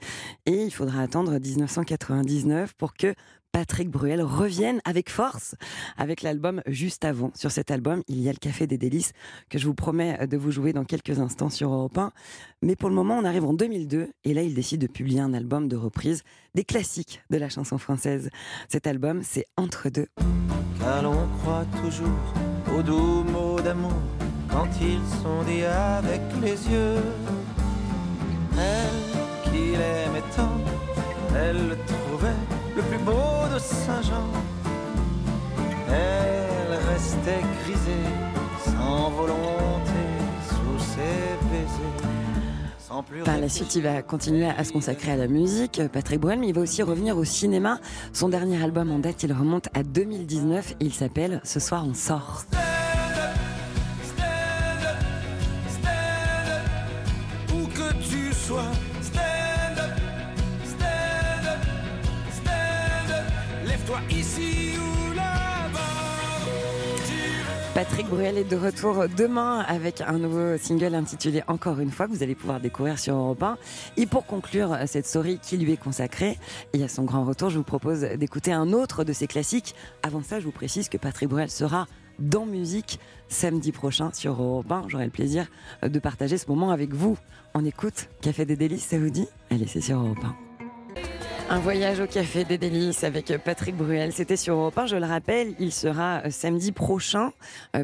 et 0.44 0.64
il 0.64 0.70
faudra 0.70 1.00
attendre 1.02 1.38
1999 1.38 2.74
pour 2.74 2.94
que 2.94 3.14
Patrick 3.56 3.88
Bruel 3.88 4.20
revienne 4.20 4.82
avec 4.84 5.08
force 5.08 5.54
avec 5.96 6.20
l'album 6.20 6.60
juste 6.66 7.06
avant. 7.06 7.30
Sur 7.34 7.50
cet 7.50 7.70
album, 7.70 8.02
il 8.06 8.20
y 8.20 8.28
a 8.28 8.32
le 8.32 8.36
Café 8.36 8.66
des 8.66 8.76
Délices 8.76 9.14
que 9.48 9.56
je 9.56 9.66
vous 9.66 9.72
promets 9.72 10.26
de 10.26 10.36
vous 10.36 10.50
jouer 10.50 10.74
dans 10.74 10.84
quelques 10.84 11.20
instants 11.20 11.48
sur 11.48 11.72
Europe 11.72 11.96
1. 11.96 12.12
Mais 12.60 12.76
pour 12.76 12.90
le 12.90 12.94
moment, 12.94 13.16
on 13.16 13.24
arrive 13.24 13.46
en 13.46 13.54
2002 13.54 14.10
et 14.24 14.34
là, 14.34 14.42
il 14.42 14.52
décide 14.52 14.82
de 14.82 14.86
publier 14.86 15.20
un 15.20 15.32
album 15.32 15.68
de 15.68 15.76
reprise 15.76 16.22
des 16.54 16.64
classiques 16.64 17.22
de 17.30 17.38
la 17.38 17.48
chanson 17.48 17.78
française. 17.78 18.28
Cet 18.68 18.86
album, 18.86 19.22
c'est 19.22 19.46
Entre 19.56 19.88
deux. 19.88 20.08
Car 20.78 21.02
l'on 21.02 21.26
toujours 21.82 22.34
aux 22.76 22.82
doux 22.82 23.24
mots 23.24 23.58
d'amour 23.58 24.02
quand 24.50 24.68
ils 24.82 25.00
sont 25.22 25.42
dits 25.44 25.64
avec 25.64 26.20
les 26.42 26.70
yeux. 26.70 27.00
Elle 28.58 29.16
tant, 30.36 30.60
elle 31.34 31.76
Saint-Jean. 33.66 34.26
Elle 35.88 36.78
restait 36.92 37.42
grisée, 37.64 38.06
sans 38.64 39.10
volonté, 39.10 40.02
sous 40.48 40.84
ses 40.84 41.48
baisers. 41.50 42.16
Par 43.24 43.38
la 43.38 43.48
suite, 43.48 43.74
il 43.74 43.82
va 43.82 44.00
continuer 44.02 44.46
à 44.46 44.64
se 44.64 44.72
consacrer 44.72 45.12
à 45.12 45.16
la 45.16 45.26
musique, 45.26 45.82
Patrick 45.92 46.20
Bruel, 46.20 46.38
mais 46.38 46.48
il 46.48 46.54
va 46.54 46.62
aussi 46.62 46.82
revenir 46.82 47.18
au 47.18 47.24
cinéma. 47.24 47.78
Son 48.12 48.28
dernier 48.28 48.62
album 48.62 48.90
en 48.90 48.98
date, 48.98 49.22
il 49.24 49.32
remonte 49.32 49.68
à 49.74 49.82
2019 49.82 50.76
et 50.80 50.84
il 50.84 50.94
s'appelle 50.94 51.40
Ce 51.44 51.60
soir 51.60 51.84
on 51.86 51.94
sort. 51.94 52.44
Patrick 67.96 68.14
Bruel 68.14 68.36
est 68.36 68.44
de 68.44 68.56
retour 68.56 69.06
demain 69.16 69.60
avec 69.60 70.02
un 70.02 70.18
nouveau 70.18 70.58
single 70.58 70.94
intitulé 70.94 71.42
Encore 71.48 71.80
une 71.80 71.90
fois 71.90 72.06
que 72.06 72.12
vous 72.12 72.22
allez 72.22 72.34
pouvoir 72.34 72.60
découvrir 72.60 72.98
sur 72.98 73.14
Europe 73.14 73.42
1. 73.42 73.56
Et 73.96 74.04
pour 74.04 74.26
conclure 74.26 74.76
cette 74.84 75.06
story 75.06 75.38
qui 75.38 75.56
lui 75.56 75.72
est 75.72 75.78
consacrée 75.78 76.36
et 76.74 76.84
à 76.84 76.88
son 76.88 77.04
grand 77.04 77.24
retour, 77.24 77.48
je 77.48 77.56
vous 77.56 77.64
propose 77.64 78.00
d'écouter 78.00 78.52
un 78.52 78.74
autre 78.74 79.02
de 79.02 79.14
ses 79.14 79.26
classiques. 79.26 79.74
Avant 80.02 80.22
ça, 80.22 80.40
je 80.40 80.44
vous 80.44 80.52
précise 80.52 80.90
que 80.90 80.98
Patrick 80.98 81.30
Bruel 81.30 81.48
sera 81.48 81.86
dans 82.18 82.44
musique 82.44 83.00
samedi 83.28 83.72
prochain 83.72 84.10
sur 84.12 84.42
Europe 84.42 84.70
1. 84.70 84.88
J'aurai 84.88 85.06
le 85.06 85.10
plaisir 85.10 85.46
de 85.82 85.98
partager 85.98 86.36
ce 86.36 86.48
moment 86.48 86.72
avec 86.72 86.92
vous. 86.92 87.16
On 87.54 87.64
écoute 87.64 88.10
Café 88.20 88.44
des 88.44 88.56
Délices, 88.56 88.84
ça 88.84 88.98
vous 88.98 89.08
dit? 89.08 89.26
Allez, 89.50 89.66
c'est 89.66 89.80
sur 89.80 89.98
Europe 89.98 90.22
1. 90.22 90.45
Un 91.48 91.60
voyage 91.60 92.00
au 92.00 92.08
café 92.08 92.44
des 92.44 92.58
délices 92.58 93.04
avec 93.04 93.32
Patrick 93.44 93.76
Bruel. 93.76 94.12
C'était 94.12 94.36
sur 94.36 94.54
Europe 94.56 94.76
1, 94.76 94.86
je 94.86 94.96
le 94.96 95.06
rappelle. 95.06 95.54
Il 95.60 95.72
sera 95.72 96.22
euh, 96.24 96.30
samedi 96.30 96.72
prochain, 96.72 97.32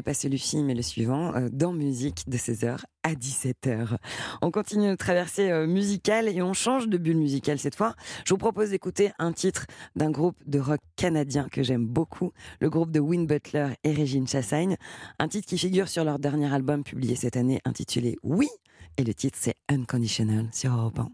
pas 0.03 0.13
celui-ci, 0.13 0.61
mais 0.63 0.73
le 0.73 0.81
suivant, 0.81 1.33
euh, 1.33 1.47
dans 1.49 1.71
musique 1.71 2.27
de 2.27 2.37
16h 2.37 2.79
à 3.03 3.13
17h. 3.13 3.95
On 4.41 4.51
continue 4.51 4.87
notre 4.87 5.05
traversée 5.05 5.49
euh, 5.49 5.65
musicale 5.65 6.27
et 6.27 6.41
on 6.41 6.51
change 6.51 6.89
de 6.89 6.97
bulle 6.97 7.15
musicale 7.15 7.57
cette 7.57 7.75
fois. 7.75 7.95
Je 8.25 8.33
vous 8.33 8.37
propose 8.37 8.71
d'écouter 8.71 9.11
un 9.17 9.31
titre 9.31 9.65
d'un 9.95 10.11
groupe 10.11 10.37
de 10.45 10.59
rock 10.59 10.81
canadien 10.97 11.47
que 11.49 11.63
j'aime 11.63 11.85
beaucoup, 11.85 12.33
le 12.59 12.69
groupe 12.69 12.91
de 12.91 12.99
Win 12.99 13.25
Butler 13.27 13.69
et 13.85 13.93
Régine 13.93 14.27
Chassagne. 14.27 14.75
Un 15.19 15.29
titre 15.29 15.47
qui 15.47 15.57
figure 15.57 15.87
sur 15.87 16.03
leur 16.03 16.19
dernier 16.19 16.53
album 16.53 16.83
publié 16.83 17.15
cette 17.15 17.37
année 17.37 17.61
intitulé 17.63 18.17
Oui. 18.23 18.49
Et 18.97 19.03
le 19.03 19.13
titre 19.13 19.37
c'est 19.41 19.55
Unconditional 19.69 20.47
sur 20.51 20.71
Europe 20.71 20.99
1. 20.99 21.09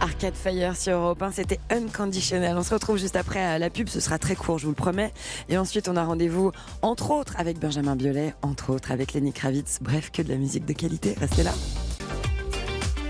Arcade 0.00 0.34
Fire 0.34 0.76
sur 0.76 0.92
Europe 0.92 1.22
1, 1.22 1.32
c'était 1.32 1.58
Unconditional. 1.70 2.56
On 2.56 2.62
se 2.62 2.72
retrouve 2.72 2.98
juste 2.98 3.16
après 3.16 3.40
à 3.40 3.58
la 3.58 3.70
pub, 3.70 3.88
ce 3.88 4.00
sera 4.00 4.18
très 4.18 4.36
court, 4.36 4.58
je 4.58 4.64
vous 4.64 4.72
le 4.72 4.76
promets. 4.76 5.12
Et 5.48 5.58
ensuite, 5.58 5.88
on 5.88 5.96
a 5.96 6.04
rendez-vous, 6.04 6.52
entre 6.82 7.10
autres, 7.10 7.34
avec 7.36 7.58
Benjamin 7.58 7.96
Biolay, 7.96 8.34
entre 8.42 8.70
autres, 8.70 8.92
avec 8.92 9.12
Lenny 9.12 9.32
Kravitz. 9.32 9.78
Bref, 9.80 10.10
que 10.10 10.22
de 10.22 10.28
la 10.28 10.36
musique 10.36 10.66
de 10.66 10.72
qualité. 10.72 11.14
Restez 11.18 11.42
là. 11.42 11.52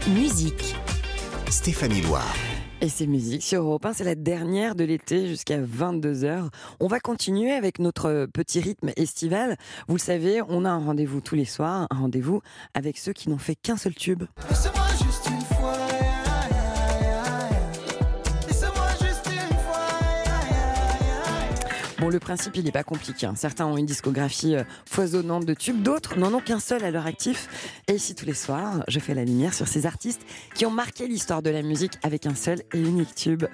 Musique. 0.08 0.74
Stéphanie 1.50 2.00
Loire. 2.00 2.34
Et 2.80 2.88
c'est 2.88 3.08
musique 3.08 3.42
sur 3.42 3.62
Europe 3.62 3.86
1, 3.86 3.92
c'est 3.92 4.04
la 4.04 4.14
dernière 4.14 4.76
de 4.76 4.84
l'été 4.84 5.26
jusqu'à 5.26 5.58
22h. 5.58 6.48
On 6.78 6.86
va 6.86 7.00
continuer 7.00 7.50
avec 7.50 7.80
notre 7.80 8.28
petit 8.32 8.60
rythme 8.60 8.90
estival. 8.96 9.56
Vous 9.88 9.96
le 9.96 10.00
savez, 10.00 10.42
on 10.48 10.64
a 10.64 10.70
un 10.70 10.78
rendez-vous 10.78 11.20
tous 11.20 11.34
les 11.34 11.44
soirs, 11.44 11.88
un 11.90 11.96
rendez-vous 11.98 12.40
avec 12.74 12.96
ceux 12.96 13.12
qui 13.12 13.30
n'ont 13.30 13.38
fait 13.38 13.56
qu'un 13.56 13.76
seul 13.76 13.96
tube. 13.96 14.22
Bon, 22.00 22.10
le 22.10 22.20
principe, 22.20 22.54
il 22.56 22.64
n'est 22.64 22.70
pas 22.70 22.84
compliqué. 22.84 23.26
hein. 23.26 23.34
Certains 23.36 23.66
ont 23.66 23.76
une 23.76 23.84
discographie 23.84 24.54
euh, 24.54 24.62
foisonnante 24.86 25.44
de 25.44 25.52
tubes, 25.52 25.82
d'autres 25.82 26.16
n'en 26.16 26.32
ont 26.32 26.40
qu'un 26.40 26.60
seul 26.60 26.84
à 26.84 26.92
leur 26.92 27.06
actif. 27.06 27.48
Et 27.88 27.94
ici, 27.94 28.14
tous 28.14 28.24
les 28.24 28.34
soirs, 28.34 28.84
je 28.86 29.00
fais 29.00 29.14
la 29.14 29.24
lumière 29.24 29.52
sur 29.52 29.66
ces 29.66 29.84
artistes 29.84 30.22
qui 30.54 30.64
ont 30.64 30.70
marqué 30.70 31.08
l'histoire 31.08 31.42
de 31.42 31.50
la 31.50 31.62
musique 31.62 31.94
avec 32.04 32.26
un 32.26 32.36
seul 32.36 32.62
et 32.72 32.78
unique 32.78 33.16
tube. 33.16 33.46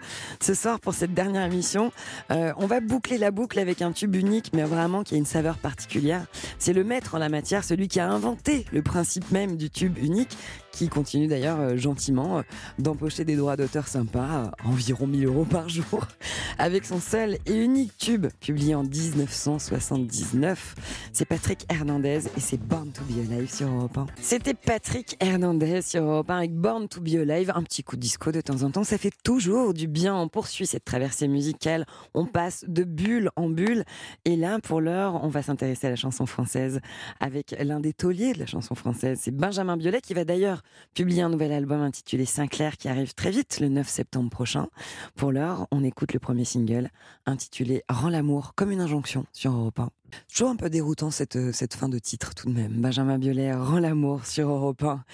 Ce 0.42 0.52
soir, 0.52 0.78
pour 0.78 0.92
cette 0.92 1.14
dernière 1.14 1.46
émission, 1.46 1.90
euh, 2.30 2.52
on 2.58 2.66
va 2.66 2.80
boucler 2.80 3.16
la 3.16 3.30
boucle 3.30 3.58
avec 3.58 3.80
un 3.80 3.92
tube 3.92 4.14
unique, 4.14 4.50
mais 4.52 4.62
vraiment 4.64 5.04
qui 5.04 5.14
a 5.14 5.16
une 5.18 5.24
saveur 5.24 5.56
particulière. 5.56 6.26
C'est 6.58 6.74
le 6.74 6.84
maître 6.84 7.14
en 7.14 7.18
la 7.18 7.30
matière, 7.30 7.64
celui 7.64 7.88
qui 7.88 7.98
a 7.98 8.10
inventé 8.10 8.66
le 8.72 8.82
principe 8.82 9.30
même 9.30 9.56
du 9.56 9.70
tube 9.70 9.96
unique, 9.96 10.36
qui 10.74 10.88
continue 10.88 11.28
d'ailleurs 11.28 11.60
euh, 11.60 11.76
gentiment 11.76 12.38
euh, 12.38 12.42
d'empocher 12.78 13.24
des 13.24 13.36
droits 13.36 13.56
d'auteur 13.56 13.86
sympas, 13.86 14.46
euh, 14.46 14.68
environ 14.68 15.06
1000 15.06 15.26
euros 15.26 15.44
par 15.44 15.68
jour, 15.68 16.08
avec 16.58 16.84
son 16.84 17.00
seul 17.00 17.38
et 17.46 17.54
unique 17.54 17.96
tube, 17.96 18.26
publié 18.40 18.74
en 18.74 18.82
1979. 18.82 20.74
C'est 21.12 21.24
Patrick 21.24 21.64
Hernandez 21.70 22.22
et 22.36 22.40
c'est 22.40 22.60
Born 22.60 22.90
to 22.90 23.02
Be 23.04 23.30
Alive 23.30 23.54
sur 23.54 23.68
Europe 23.68 23.96
1. 23.96 24.06
C'était 24.20 24.54
Patrick 24.54 25.16
Hernandez 25.20 25.82
sur 25.82 26.02
Europe 26.02 26.30
1 26.30 26.38
avec 26.38 26.54
Born 26.54 26.88
to 26.88 27.00
Be 27.00 27.14
Alive, 27.14 27.52
un 27.54 27.62
petit 27.62 27.84
coup 27.84 27.94
de 27.94 28.00
disco 28.00 28.32
de 28.32 28.40
temps 28.40 28.62
en 28.62 28.70
temps, 28.70 28.84
ça 28.84 28.98
fait 28.98 29.12
toujours 29.22 29.74
du 29.74 29.86
bien. 29.86 30.16
On 30.16 30.28
poursuit 30.28 30.66
cette 30.66 30.84
traversée 30.84 31.28
musicale, 31.28 31.86
on 32.14 32.26
passe 32.26 32.64
de 32.66 32.82
bulle 32.82 33.30
en 33.36 33.48
bulle. 33.48 33.84
Et 34.24 34.34
là, 34.34 34.58
pour 34.58 34.80
l'heure, 34.80 35.22
on 35.22 35.28
va 35.28 35.42
s'intéresser 35.42 35.86
à 35.86 35.90
la 35.90 35.96
chanson 35.96 36.26
française 36.26 36.80
avec 37.20 37.54
l'un 37.60 37.78
des 37.78 37.92
tauliers 37.92 38.32
de 38.32 38.40
la 38.40 38.46
chanson 38.46 38.74
française. 38.74 39.20
C'est 39.22 39.30
Benjamin 39.30 39.76
Biolay 39.76 40.00
qui 40.00 40.14
va 40.14 40.24
d'ailleurs 40.24 40.63
publier 40.94 41.22
un 41.22 41.28
nouvel 41.28 41.52
album 41.52 41.80
intitulé 41.80 42.24
Sinclair 42.24 42.76
qui 42.76 42.88
arrive 42.88 43.14
très 43.14 43.30
vite 43.30 43.60
le 43.60 43.68
9 43.68 43.88
septembre 43.88 44.30
prochain. 44.30 44.68
Pour 45.16 45.32
l'heure, 45.32 45.66
on 45.70 45.84
écoute 45.84 46.12
le 46.12 46.18
premier 46.20 46.44
single 46.44 46.90
intitulé 47.26 47.82
Rends 47.88 48.08
l'amour 48.08 48.54
comme 48.54 48.70
une 48.70 48.80
injonction 48.80 49.26
sur 49.32 49.52
Europe 49.52 49.78
1. 49.78 49.90
Toujours 50.30 50.50
un 50.50 50.56
peu 50.56 50.70
déroutant 50.70 51.10
cette, 51.10 51.36
euh, 51.36 51.52
cette 51.52 51.74
fin 51.74 51.88
de 51.88 51.98
titre 51.98 52.34
tout 52.34 52.48
de 52.48 52.54
même. 52.54 52.72
Benjamin 52.72 53.18
Biolay 53.18 53.52
rend 53.54 53.78
l'amour 53.78 54.26
sur 54.26 54.48
Europe 54.48 54.82
1. 54.82 55.04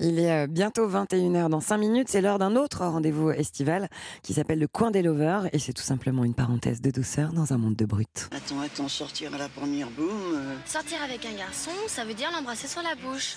Il 0.00 0.18
est 0.18 0.44
euh, 0.44 0.46
bientôt 0.46 0.88
21h 0.88 1.48
dans 1.48 1.60
5 1.60 1.78
minutes. 1.78 2.08
C'est 2.10 2.20
l'heure 2.20 2.38
d'un 2.38 2.56
autre 2.56 2.84
rendez-vous 2.84 3.30
estival 3.30 3.88
qui 4.22 4.34
s'appelle 4.34 4.58
le 4.58 4.68
Coin 4.68 4.90
des 4.90 5.02
Lovers 5.02 5.48
et 5.52 5.58
c'est 5.58 5.72
tout 5.72 5.82
simplement 5.82 6.24
une 6.24 6.34
parenthèse 6.34 6.80
de 6.80 6.90
douceur 6.90 7.32
dans 7.32 7.52
un 7.52 7.58
monde 7.58 7.76
de 7.76 7.84
brut. 7.86 8.28
Attends, 8.32 8.60
attends, 8.60 8.88
sortir 8.88 9.34
à 9.34 9.38
la 9.38 9.48
première 9.48 9.88
boum. 9.90 10.08
euh, 10.34 10.54
Sortir 10.66 10.98
avec 11.02 11.24
un 11.26 11.36
garçon, 11.36 11.70
ça 11.88 12.04
veut 12.04 12.14
dire 12.14 12.30
l'embrasser 12.32 12.68
sur 12.68 12.82
la 12.82 12.94
bouche. 12.96 13.36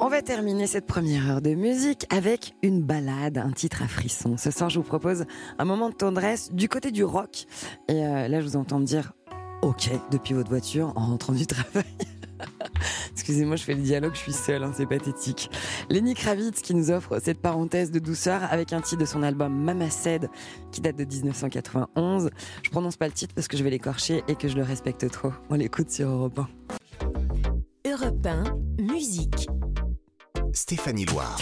On 0.00 0.08
va 0.08 0.22
terminer 0.22 0.68
cette 0.68 0.86
première 0.86 1.28
heure 1.28 1.42
de 1.42 1.54
musique 1.54 2.06
avec 2.10 2.54
une 2.62 2.82
balade, 2.82 3.36
un 3.38 3.50
titre 3.50 3.82
à 3.82 3.88
frisson. 3.88 4.36
Ce 4.36 4.52
soir, 4.52 4.70
je 4.70 4.78
vous 4.78 4.84
propose 4.84 5.24
un 5.58 5.64
moment 5.64 5.88
de 5.88 5.94
tendresse 5.94 6.52
du 6.52 6.68
côté 6.68 6.92
du 6.92 7.02
rock. 7.02 7.46
Et 7.88 8.06
euh, 8.06 8.28
là, 8.28 8.40
je 8.40 8.46
vous 8.46 8.56
entends 8.56 8.78
dire 8.78 9.12
OK 9.62 9.90
depuis 10.12 10.34
votre 10.34 10.50
voiture 10.50 10.92
en 10.94 11.06
rentrant 11.06 11.32
du 11.32 11.46
travail. 11.48 11.84
Excusez-moi, 13.10 13.56
je 13.56 13.64
fais 13.64 13.74
le 13.74 13.82
dialogue, 13.82 14.14
je 14.14 14.20
suis 14.20 14.32
seule, 14.32 14.62
hein, 14.62 14.72
c'est 14.72 14.86
pathétique. 14.86 15.50
Lenny 15.90 16.14
Kravitz 16.14 16.62
qui 16.62 16.74
nous 16.74 16.92
offre 16.92 17.18
cette 17.20 17.40
parenthèse 17.40 17.90
de 17.90 17.98
douceur 17.98 18.42
avec 18.52 18.72
un 18.72 18.80
titre 18.80 19.00
de 19.00 19.06
son 19.06 19.24
album 19.24 19.52
Mama 19.52 19.90
Said 19.90 20.30
qui 20.70 20.80
date 20.80 20.96
de 20.96 21.04
1991. 21.04 22.30
Je 22.62 22.70
prononce 22.70 22.96
pas 22.96 23.06
le 23.06 23.12
titre 23.12 23.34
parce 23.34 23.48
que 23.48 23.56
je 23.56 23.64
vais 23.64 23.70
l'écorcher 23.70 24.22
et 24.28 24.36
que 24.36 24.46
je 24.46 24.54
le 24.54 24.62
respecte 24.62 25.10
trop. 25.10 25.32
On 25.50 25.56
l'écoute 25.56 25.90
sur 25.90 26.08
Europe 26.08 26.38
1. 26.38 26.48
Europe 27.90 28.26
1, 28.26 28.44
musique. 28.80 29.48
Stéphanie 30.52 31.04
Loire. 31.04 31.38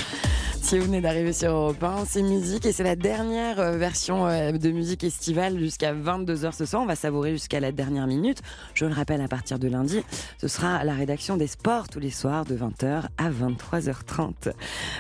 Si 0.63 0.79
vous 0.79 0.87
venez 0.87 1.01
d'arriver 1.01 1.33
sur 1.33 1.53
Europe 1.53 1.83
1, 1.83 2.07
c'est 2.07 2.23
musique 2.23 2.67
et 2.67 2.73
c'est 2.73 2.83
la 2.83 2.97
dernière 2.97 3.61
euh, 3.61 3.77
version 3.77 4.27
euh, 4.27 4.51
de 4.53 4.71
musique 4.71 5.05
estivale 5.05 5.59
jusqu'à 5.59 5.95
22h 5.95 6.53
ce 6.53 6.65
soir. 6.65 6.83
On 6.83 6.87
va 6.87 6.97
savourer 6.97 7.31
jusqu'à 7.33 7.61
la 7.61 7.71
dernière 7.71 8.07
minute. 8.07 8.43
Je 8.75 8.85
le 8.85 8.93
rappelle, 8.93 9.21
à 9.21 9.29
partir 9.29 9.59
de 9.59 9.69
lundi, 9.69 10.03
ce 10.39 10.49
sera 10.49 10.83
la 10.83 10.95
rédaction 10.95 11.37
des 11.37 11.47
sports 11.47 11.89
tous 11.89 12.01
les 12.01 12.11
soirs 12.11 12.45
de 12.45 12.57
20h 12.57 13.05
à 13.17 13.31
23h30. 13.31 14.53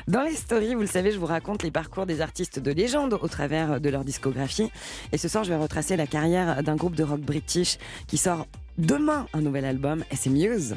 Dans 0.07 0.23
les 0.23 0.35
stories, 0.35 0.75
vous 0.75 0.83
le 0.83 0.87
savez, 0.87 1.11
je 1.11 1.19
vous 1.19 1.27
raconte 1.27 1.65
les 1.65 1.73
parcours 1.73 2.07
des 2.07 2.21
artistes 2.21 2.61
de 2.61 2.71
légende 2.71 3.19
au 3.21 3.29
travers 3.29 3.81
de 3.81 3.89
leur 3.89 4.05
discographie. 4.05 4.71
Et 5.11 5.19
ce 5.19 5.27
soir, 5.27 5.43
je 5.43 5.51
vais 5.51 5.59
retracer 5.59 5.97
la 5.97 6.07
carrière 6.07 6.63
d'un 6.63 6.77
groupe 6.77 6.95
de 6.95 7.03
rock 7.03 7.21
british 7.21 7.79
qui 8.07 8.19
sort 8.19 8.47
demain 8.79 9.27
un 9.33 9.41
nouvel 9.41 9.65
album 9.65 10.05
et 10.13 10.29
Muse. 10.29 10.77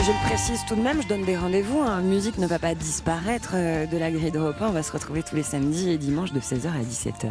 Je 0.00 0.12
le 0.12 0.26
précise 0.28 0.60
tout 0.66 0.76
de 0.76 0.80
même, 0.80 1.02
je 1.02 1.08
donne 1.08 1.24
des 1.24 1.36
rendez-vous. 1.36 1.80
Hein. 1.80 2.02
Musique 2.02 2.38
ne 2.38 2.46
va 2.46 2.60
pas 2.60 2.74
disparaître 2.76 3.50
euh, 3.54 3.84
de 3.84 3.98
la 3.98 4.12
grille 4.12 4.30
d'Europe 4.30 4.56
1. 4.60 4.68
On 4.68 4.72
va 4.72 4.84
se 4.84 4.92
retrouver 4.92 5.24
tous 5.24 5.34
les 5.34 5.42
samedis 5.42 5.90
et 5.90 5.98
dimanches 5.98 6.32
de 6.32 6.38
16h 6.38 6.68
à 6.68 6.82
17h. 6.82 7.30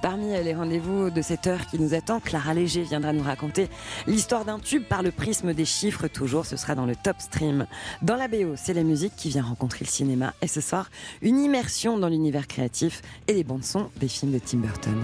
Parmi 0.00 0.34
euh, 0.34 0.42
les 0.42 0.54
rendez-vous 0.54 1.10
de 1.10 1.20
cette 1.20 1.46
heure 1.46 1.66
qui 1.66 1.78
nous 1.78 1.92
attend, 1.92 2.18
Clara 2.18 2.54
Léger 2.54 2.82
viendra 2.82 3.12
nous 3.12 3.22
raconter 3.22 3.68
l'histoire 4.06 4.46
d'un 4.46 4.58
tube 4.58 4.84
par 4.84 5.02
le 5.02 5.10
prisme 5.10 5.52
des 5.52 5.66
chiffres. 5.66 6.08
Toujours, 6.08 6.46
ce 6.46 6.56
sera 6.56 6.74
dans 6.74 6.86
le 6.86 6.96
top 6.96 7.16
stream. 7.18 7.66
Dans 8.00 8.16
la 8.16 8.26
BO, 8.26 8.54
c'est 8.56 8.74
la 8.74 8.84
musique 8.84 9.14
qui 9.14 9.28
vient 9.28 9.42
rencontrer 9.42 9.84
le 9.84 9.90
cinéma. 9.90 10.32
Et 10.40 10.48
ce 10.48 10.62
soir, 10.62 10.90
une 11.20 11.38
immersion 11.40 11.98
dans 11.98 12.08
l'univers 12.08 12.46
créatif 12.46 13.02
et 13.28 13.34
les 13.34 13.44
bandes 13.44 13.64
son 13.64 13.90
des 13.96 14.08
films 14.08 14.32
de 14.32 14.38
Tim 14.38 14.58
Burton. 14.58 14.96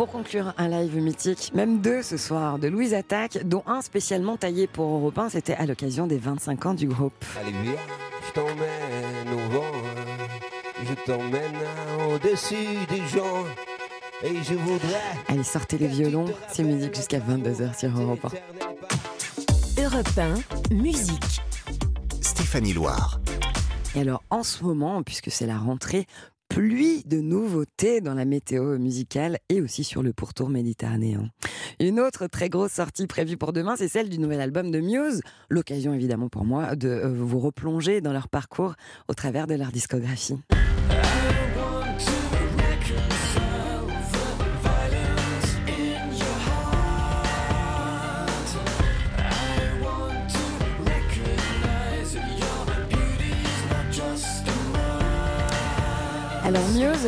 Pour 0.00 0.08
conclure, 0.08 0.54
un 0.56 0.68
live 0.68 0.96
mythique, 0.96 1.52
même 1.52 1.82
deux 1.82 2.00
ce 2.02 2.16
soir, 2.16 2.58
de 2.58 2.68
Louise 2.68 2.94
Attaque, 2.94 3.44
dont 3.44 3.62
un 3.66 3.82
spécialement 3.82 4.38
taillé 4.38 4.66
pour 4.66 4.86
Europe 4.94 5.18
1, 5.18 5.28
c'était 5.28 5.52
à 5.52 5.66
l'occasion 5.66 6.06
des 6.06 6.16
25 6.16 6.64
ans 6.64 6.72
du 6.72 6.88
groupe. 6.88 7.22
Allez 7.38 7.52
viens, 7.52 7.74
je 8.26 8.32
t'emmène 8.32 9.28
au 9.34 9.50
vent, 9.50 9.72
je 10.82 10.94
t'emmène 11.04 12.14
au-dessus 12.14 12.78
des 12.88 13.06
gens, 13.08 13.44
et 14.22 14.42
je 14.42 14.54
voudrais... 14.54 15.02
Allez, 15.28 15.42
sortez 15.42 15.76
les 15.76 15.88
violons, 15.88 16.32
c'est 16.48 16.62
musique 16.62 16.94
jusqu'à 16.94 17.18
22h 17.18 17.78
sur 17.78 17.90
Europe 18.00 18.26
1. 19.76 19.82
Europe 19.82 20.18
1, 20.70 20.74
musique. 20.74 21.42
Stéphanie 22.22 22.72
Loire. 22.72 23.20
Et 23.94 24.00
alors, 24.00 24.22
en 24.30 24.44
ce 24.44 24.64
moment, 24.64 25.02
puisque 25.02 25.30
c'est 25.30 25.46
la 25.46 25.58
rentrée, 25.58 26.06
pluie 26.50 27.04
de 27.06 27.20
nouveautés 27.20 28.00
dans 28.00 28.12
la 28.12 28.24
météo 28.24 28.76
musicale 28.76 29.38
et 29.48 29.62
aussi 29.62 29.84
sur 29.84 30.02
le 30.02 30.12
pourtour 30.12 30.50
méditerranéen. 30.50 31.30
Une 31.78 32.00
autre 32.00 32.26
très 32.26 32.48
grosse 32.48 32.72
sortie 32.72 33.06
prévue 33.06 33.36
pour 33.36 33.52
demain, 33.52 33.76
c'est 33.76 33.88
celle 33.88 34.08
du 34.08 34.18
nouvel 34.18 34.40
album 34.40 34.72
de 34.72 34.80
Muse. 34.80 35.22
L'occasion 35.48 35.94
évidemment 35.94 36.28
pour 36.28 36.44
moi 36.44 36.74
de 36.74 36.88
euh, 36.88 37.08
vous 37.08 37.38
replonger 37.38 38.00
dans 38.00 38.12
leur 38.12 38.28
parcours 38.28 38.74
au 39.08 39.14
travers 39.14 39.46
de 39.46 39.54
leur 39.54 39.70
discographie. 39.70 40.38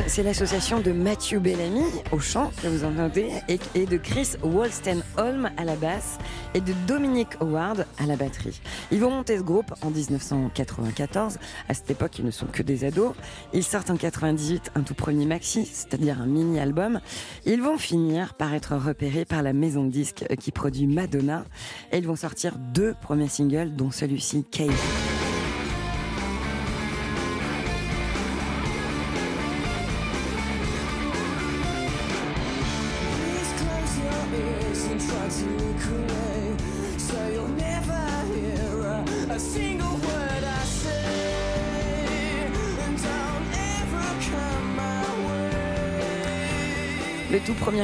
C'est 0.06 0.22
l'association 0.22 0.80
de 0.80 0.90
Matthew 0.90 1.36
Bellamy 1.38 1.84
au 2.12 2.18
chant 2.18 2.50
que 2.62 2.66
vous 2.66 2.84
entendez 2.84 3.30
et, 3.48 3.84
de 3.84 3.96
Chris 3.98 4.30
Wolstenholme 4.42 5.50
à 5.58 5.64
la 5.64 5.76
basse 5.76 6.16
et 6.54 6.62
de 6.62 6.72
Dominic 6.86 7.28
Howard 7.40 7.84
à 7.98 8.06
la 8.06 8.16
batterie. 8.16 8.58
Ils 8.90 9.00
vont 9.00 9.10
monter 9.10 9.36
ce 9.36 9.42
groupe 9.42 9.70
en 9.82 9.90
1994. 9.90 11.38
À 11.68 11.74
cette 11.74 11.90
époque, 11.90 12.18
ils 12.18 12.24
ne 12.24 12.30
sont 12.30 12.46
que 12.46 12.62
des 12.62 12.84
ados. 12.84 13.12
Ils 13.52 13.64
sortent 13.64 13.90
en 13.90 13.96
98 13.98 14.70
un 14.76 14.80
tout 14.80 14.94
premier 14.94 15.26
maxi, 15.26 15.66
c'est-à-dire 15.66 16.22
un 16.22 16.26
mini-album. 16.26 17.00
Ils 17.44 17.60
vont 17.60 17.76
finir 17.76 18.32
par 18.32 18.54
être 18.54 18.76
repérés 18.76 19.26
par 19.26 19.42
la 19.42 19.52
maison 19.52 19.84
de 19.84 19.90
disques 19.90 20.24
qui 20.40 20.52
produit 20.52 20.86
Madonna 20.86 21.44
et 21.90 21.98
ils 21.98 22.06
vont 22.06 22.16
sortir 22.16 22.56
deux 22.58 22.94
premiers 23.02 23.28
singles, 23.28 23.76
dont 23.76 23.90
celui-ci, 23.90 24.44
Cave. 24.50 24.72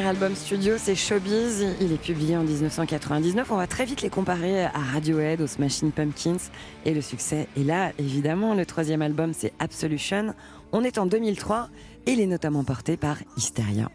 Album 0.08 0.34
studio, 0.34 0.76
c'est 0.78 0.94
Showbiz. 0.94 1.66
Il 1.82 1.92
est 1.92 2.00
publié 2.00 2.34
en 2.34 2.42
1999. 2.42 3.50
On 3.50 3.56
va 3.56 3.66
très 3.66 3.84
vite 3.84 4.00
les 4.00 4.08
comparer 4.08 4.64
à 4.64 4.78
Radiohead, 4.94 5.42
aux 5.42 5.46
Smashing 5.46 5.92
Pumpkins. 5.92 6.38
Et 6.86 6.94
le 6.94 7.02
succès 7.02 7.46
est 7.58 7.62
là, 7.62 7.92
évidemment. 7.98 8.54
Le 8.54 8.64
troisième 8.64 9.02
album, 9.02 9.34
c'est 9.34 9.52
Absolution. 9.58 10.34
On 10.72 10.82
est 10.82 10.96
en 10.96 11.04
2003 11.04 11.68
et 12.06 12.12
il 12.12 12.20
est 12.20 12.26
notamment 12.26 12.64
porté 12.64 12.96
par 12.96 13.18
Hysteria. 13.36 13.90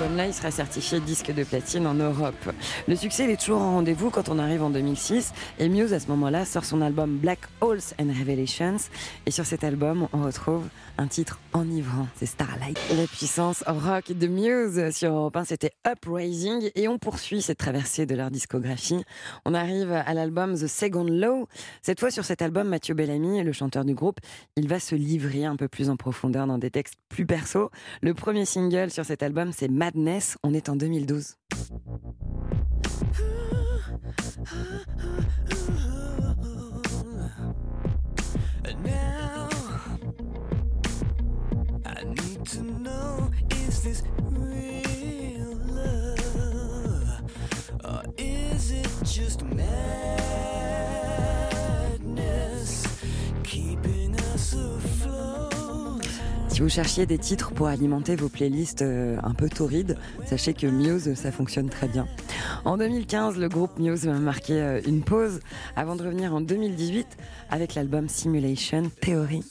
Album-là, 0.00 0.26
il 0.26 0.32
sera 0.32 0.50
certifié 0.50 0.98
disque 1.00 1.30
de 1.30 1.44
platine 1.44 1.86
en 1.86 1.92
Europe. 1.92 2.50
Le 2.88 2.96
succès, 2.96 3.30
est 3.30 3.38
toujours 3.38 3.60
en 3.60 3.72
rendez-vous 3.72 4.08
quand 4.08 4.30
on 4.30 4.38
arrive 4.38 4.62
en 4.62 4.70
2006. 4.70 5.32
Et 5.58 5.68
Muse, 5.68 5.92
à 5.92 6.00
ce 6.00 6.08
moment-là, 6.08 6.46
sort 6.46 6.64
son 6.64 6.80
album 6.80 7.18
Black 7.18 7.40
Holes 7.60 7.82
and 8.00 8.08
Revelations. 8.08 8.78
Et 9.26 9.30
sur 9.30 9.44
cet 9.44 9.62
album, 9.62 10.08
on 10.14 10.22
retrouve 10.22 10.64
un 10.96 11.06
titre 11.06 11.38
enivrant, 11.52 12.06
c'est 12.16 12.26
Starlight. 12.26 12.78
La 12.96 13.06
puissance 13.06 13.62
rock 13.66 14.12
de 14.12 14.26
Muse 14.26 14.90
sur 14.90 15.12
Europe 15.12 15.36
1, 15.36 15.44
c'était 15.44 15.72
Uprising. 15.86 16.70
Et 16.76 16.88
on 16.88 16.98
poursuit 16.98 17.42
cette 17.42 17.58
traversée 17.58 18.06
de 18.06 18.14
leur 18.14 18.30
discographie. 18.30 19.04
On 19.44 19.52
arrive 19.52 19.92
à 19.92 20.14
l'album 20.14 20.54
The 20.54 20.66
Second 20.66 21.04
Law. 21.04 21.46
Cette 21.82 22.00
fois, 22.00 22.10
sur 22.10 22.24
cet 22.24 22.40
album, 22.40 22.68
Mathieu 22.68 22.94
Bellamy, 22.94 23.42
le 23.42 23.52
chanteur 23.52 23.84
du 23.84 23.94
groupe, 23.94 24.20
il 24.56 24.66
va 24.66 24.80
se 24.80 24.94
livrer 24.94 25.44
un 25.44 25.56
peu 25.56 25.68
plus 25.68 25.90
en 25.90 25.96
profondeur 25.96 26.46
dans 26.46 26.58
des 26.58 26.70
textes 26.70 26.94
plus 27.08 27.26
perso. 27.26 27.70
Le 28.00 28.14
premier 28.14 28.46
single 28.46 28.90
sur 28.90 29.04
cet 29.04 29.22
album, 29.22 29.52
c'est 29.52 29.68
Madness. 29.94 30.36
On 30.44 30.54
est 30.54 30.68
en 30.68 30.76
2012. 30.76 31.34
And 38.64 38.84
now 38.84 39.48
I 41.84 42.04
need 42.04 42.44
to 42.46 42.62
know 42.62 43.30
is 43.50 43.82
this 43.82 44.02
Vous 56.60 56.68
cherchiez 56.68 57.06
des 57.06 57.16
titres 57.16 57.52
pour 57.52 57.68
alimenter 57.68 58.16
vos 58.16 58.28
playlists 58.28 58.82
euh, 58.82 59.16
un 59.22 59.32
peu 59.32 59.48
torrides, 59.48 59.96
sachez 60.26 60.52
que 60.52 60.66
Muse, 60.66 61.14
ça 61.14 61.32
fonctionne 61.32 61.70
très 61.70 61.88
bien. 61.88 62.06
En 62.66 62.76
2015, 62.76 63.38
le 63.38 63.48
groupe 63.48 63.78
Muse 63.78 64.04
va 64.04 64.12
marquer 64.12 64.60
euh, 64.60 64.80
une 64.86 65.00
pause 65.00 65.40
avant 65.74 65.96
de 65.96 66.02
revenir 66.02 66.34
en 66.34 66.42
2018 66.42 67.06
avec 67.48 67.74
l'album 67.74 68.10
Simulation 68.10 68.90
Theory. 69.00 69.42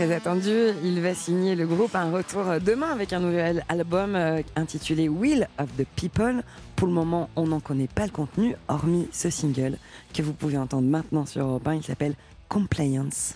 Très 0.00 0.14
attendu. 0.14 0.70
Il 0.82 0.98
va 1.02 1.14
signer 1.14 1.54
le 1.54 1.66
groupe 1.66 1.94
un 1.94 2.10
retour 2.10 2.48
euh, 2.48 2.58
demain 2.58 2.90
avec 2.90 3.12
un 3.12 3.20
nouvel 3.20 3.62
album 3.68 4.14
euh, 4.14 4.40
intitulé 4.56 5.10
Will 5.10 5.46
of 5.58 5.68
the 5.76 5.84
People. 5.94 6.42
Pour 6.74 6.88
le 6.88 6.94
moment, 6.94 7.28
on 7.36 7.48
n'en 7.48 7.60
connaît 7.60 7.86
pas 7.86 8.06
le 8.06 8.10
contenu, 8.10 8.56
hormis 8.68 9.08
ce 9.12 9.28
single 9.28 9.76
que 10.14 10.22
vous 10.22 10.32
pouvez 10.32 10.56
entendre 10.56 10.88
maintenant 10.88 11.26
sur 11.26 11.44
Europe 11.44 11.68
1. 11.68 11.74
Il 11.74 11.82
s'appelle 11.82 12.14
Compliance. 12.48 13.34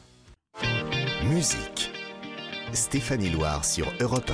Musique. 1.28 1.92
Stéphanie 2.72 3.28
Loire 3.28 3.62
sur 3.62 3.92
Europe 4.00 4.32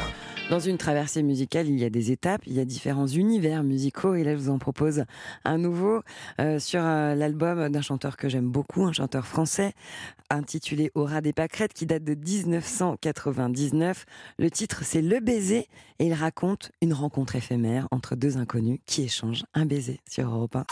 Dans 0.50 0.58
une 0.58 0.78
traversée 0.78 1.22
musicale, 1.22 1.68
il 1.68 1.78
y 1.78 1.84
a 1.84 1.90
des 1.90 2.10
étapes, 2.10 2.42
il 2.44 2.54
y 2.54 2.60
a 2.60 2.64
différents 2.64 3.06
univers 3.06 3.62
musicaux. 3.62 4.16
Et 4.16 4.24
là, 4.24 4.34
je 4.34 4.40
vous 4.40 4.50
en 4.50 4.58
propose 4.58 5.04
un 5.44 5.58
nouveau 5.58 6.02
euh, 6.40 6.58
sur 6.58 6.80
euh, 6.82 7.14
l'album 7.14 7.68
d'un 7.68 7.82
chanteur 7.82 8.16
que 8.16 8.28
j'aime 8.28 8.50
beaucoup, 8.50 8.82
un 8.82 8.92
chanteur 8.92 9.28
français, 9.28 9.74
intitulé 10.28 10.90
Aura 10.96 11.20
des 11.20 11.32
pâquerettes, 11.32 11.72
qui 11.72 11.86
date 11.86 12.02
de 12.02 12.16
1999. 12.16 14.06
Le 14.40 14.50
titre, 14.50 14.80
c'est 14.82 15.02
Le 15.02 15.20
baiser, 15.20 15.68
et 16.00 16.06
il 16.06 16.14
raconte 16.14 16.72
une 16.82 16.94
rencontre 16.94 17.36
éphémère 17.36 17.86
entre 17.92 18.16
deux 18.16 18.36
inconnus 18.36 18.80
qui 18.86 19.04
échangent 19.04 19.44
un 19.54 19.66
baiser 19.66 20.00
sur 20.10 20.28
Europe 20.28 20.56
1. 20.56 20.64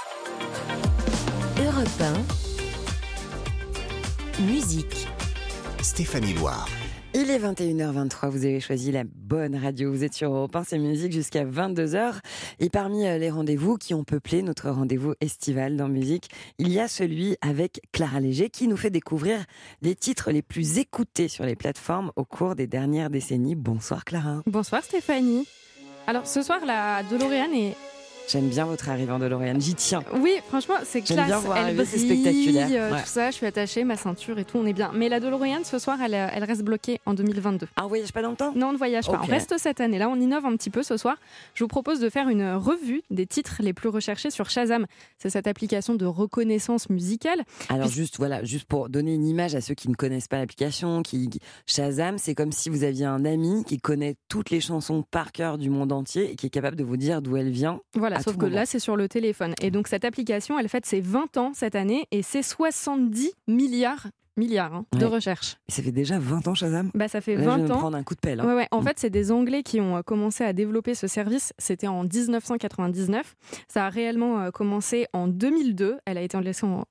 Europe 1.64 2.02
1. 4.38 4.42
Musique. 4.42 5.06
1. 5.78 5.82
Stéphanie 5.84 6.34
Loire. 6.34 6.68
Il 7.20 7.32
est 7.32 7.40
21h23, 7.40 8.28
vous 8.28 8.44
avez 8.44 8.60
choisi 8.60 8.92
la 8.92 9.02
bonne 9.02 9.56
radio, 9.56 9.90
vous 9.90 10.04
êtes 10.04 10.14
sur 10.14 10.32
Europe 10.32 10.54
1, 10.54 10.62
c'est 10.62 10.78
musique 10.78 11.10
jusqu'à 11.10 11.44
22h. 11.44 12.20
Et 12.60 12.70
parmi 12.70 13.08
euh, 13.08 13.18
les 13.18 13.28
rendez-vous 13.28 13.76
qui 13.76 13.92
ont 13.92 14.04
peuplé 14.04 14.40
notre 14.40 14.70
rendez-vous 14.70 15.14
estival 15.20 15.76
dans 15.76 15.88
musique, 15.88 16.28
il 16.58 16.70
y 16.70 16.78
a 16.78 16.86
celui 16.86 17.36
avec 17.40 17.80
Clara 17.90 18.20
Léger 18.20 18.50
qui 18.50 18.68
nous 18.68 18.76
fait 18.76 18.90
découvrir 18.90 19.46
les 19.82 19.96
titres 19.96 20.30
les 20.30 20.42
plus 20.42 20.78
écoutés 20.78 21.26
sur 21.26 21.44
les 21.44 21.56
plateformes 21.56 22.12
au 22.14 22.24
cours 22.24 22.54
des 22.54 22.68
dernières 22.68 23.10
décennies. 23.10 23.56
Bonsoir 23.56 24.04
Clara. 24.04 24.44
Bonsoir 24.46 24.84
Stéphanie. 24.84 25.48
Alors 26.06 26.24
ce 26.24 26.40
soir, 26.40 26.64
la 26.64 27.02
DeLorean 27.02 27.52
est. 27.52 27.97
J'aime 28.28 28.48
bien 28.48 28.66
votre 28.66 28.88
arrivée 28.90 29.10
en 29.12 29.18
DeLorean, 29.18 29.58
j'y 29.58 29.74
tiens. 29.74 30.02
Oui, 30.20 30.32
franchement, 30.48 30.74
c'est 30.84 31.00
classe. 31.00 31.26
bien 31.26 31.38
voir 31.38 31.56
elle 31.58 31.76
brille, 31.76 31.86
spectaculaire. 31.86 32.68
euh, 32.70 32.92
Ouais. 32.92 33.00
Tout 33.02 33.08
ça, 33.08 33.30
je 33.30 33.36
suis 33.36 33.46
attachée, 33.46 33.84
ma 33.84 33.96
ceinture 33.96 34.38
et 34.38 34.44
tout, 34.44 34.58
on 34.58 34.66
est 34.66 34.72
bien. 34.72 34.90
Mais 34.94 35.08
la 35.08 35.18
DeLorean, 35.20 35.64
ce 35.64 35.78
soir, 35.78 35.98
elle, 36.04 36.14
elle 36.14 36.44
reste 36.44 36.62
bloquée 36.62 37.00
en 37.06 37.14
2022. 37.14 37.66
Ah, 37.76 37.84
on 37.84 37.88
voyage 37.88 38.12
pas 38.12 38.20
dans 38.22 38.30
le 38.30 38.36
temps? 38.36 38.52
Non, 38.54 38.68
on 38.68 38.72
ne 38.72 38.76
voyage 38.78 39.06
pas. 39.06 39.20
On 39.22 39.26
reste 39.26 39.54
cette 39.58 39.80
année. 39.80 39.98
Là, 39.98 40.08
on 40.10 40.16
innove 40.16 40.44
un 40.46 40.56
petit 40.56 40.70
peu 40.70 40.82
ce 40.82 40.96
soir. 40.96 41.16
Je 41.54 41.64
vous 41.64 41.68
propose 41.68 42.00
de 42.00 42.10
faire 42.10 42.28
une 42.28 42.52
revue 42.54 43.02
des 43.10 43.26
titres 43.26 43.56
les 43.60 43.72
plus 43.72 43.88
recherchés 43.88 44.30
sur 44.30 44.50
Shazam. 44.50 44.86
C'est 45.18 45.30
cette 45.30 45.46
application 45.46 45.94
de 45.94 46.04
reconnaissance 46.04 46.90
musicale. 46.90 47.42
Alors 47.70 47.86
Puis- 47.86 47.96
juste 47.96 48.16
voilà, 48.18 48.44
juste 48.44 48.66
pour 48.66 48.88
donner 48.90 49.14
une 49.14 49.26
image 49.26 49.54
à 49.54 49.60
ceux 49.60 49.74
qui 49.74 49.88
ne 49.88 49.94
connaissent 49.94 50.28
pas 50.28 50.38
l'application, 50.38 51.02
qui 51.02 51.30
Shazam, 51.66 52.18
c'est 52.18 52.34
comme 52.34 52.52
si 52.52 52.68
vous 52.68 52.84
aviez 52.84 53.06
un 53.06 53.24
ami 53.24 53.64
qui 53.64 53.78
connaît 53.78 54.16
toutes 54.28 54.50
les 54.50 54.60
chansons 54.60 55.02
par 55.10 55.32
cœur 55.32 55.58
du 55.58 55.70
monde 55.70 55.92
entier 55.92 56.32
et 56.32 56.36
qui 56.36 56.46
est 56.46 56.50
capable 56.50 56.76
de 56.76 56.84
vous 56.84 56.96
dire 56.96 57.22
d'où 57.22 57.36
elle 57.36 57.50
vient. 57.50 57.80
Voilà, 57.94 58.17
À 58.18 58.22
sauf 58.22 58.36
que 58.36 58.44
moment. 58.44 58.56
là, 58.56 58.66
c'est 58.66 58.78
sur 58.78 58.96
le 58.96 59.08
téléphone. 59.08 59.54
Et 59.60 59.70
donc, 59.70 59.88
cette 59.88 60.04
application, 60.04 60.58
elle 60.58 60.68
fête 60.68 60.86
ses 60.86 61.00
20 61.00 61.36
ans 61.36 61.52
cette 61.54 61.74
année 61.74 62.06
et 62.10 62.22
c'est 62.22 62.42
70 62.42 63.32
milliards, 63.46 64.06
milliards 64.38 64.74
hein, 64.74 64.84
de 64.92 65.04
recherches. 65.04 65.56
Et 65.68 65.72
ça 65.72 65.82
fait 65.82 65.92
déjà 65.92 66.18
20 66.18 66.48
ans 66.48 66.54
Shazam. 66.54 66.90
Bah, 66.94 67.08
ça 67.08 67.20
fait 67.20 67.34
Là, 67.36 67.42
je 67.42 67.46
viens 67.48 67.56
20 67.56 67.62
de 67.64 67.68
me 67.68 67.72
ans. 67.74 67.78
prendre 67.78 67.96
un 67.96 68.02
coup 68.02 68.14
de 68.14 68.20
pelle. 68.20 68.40
hein. 68.40 68.46
Ouais, 68.46 68.54
ouais. 68.54 68.68
En 68.70 68.80
Mm. 68.80 68.84
fait, 68.84 68.98
c'est 68.98 69.10
des 69.10 69.32
Anglais 69.32 69.62
qui 69.62 69.80
ont 69.80 69.96
euh, 69.96 70.02
commencé 70.02 70.44
à 70.44 70.52
développer 70.52 70.94
ce 70.94 71.06
service. 71.06 71.52
C'était 71.58 71.86
en 71.88 72.04
1999. 72.04 73.34
Ça 73.68 73.86
a 73.86 73.88
réellement 73.90 74.40
euh, 74.40 74.50
commencé 74.50 75.06
en 75.12 75.26
2002. 75.28 75.98
Elle 76.06 76.18
a 76.18 76.22
été 76.22 76.36
lancée 76.40 76.64
en, 76.66 76.84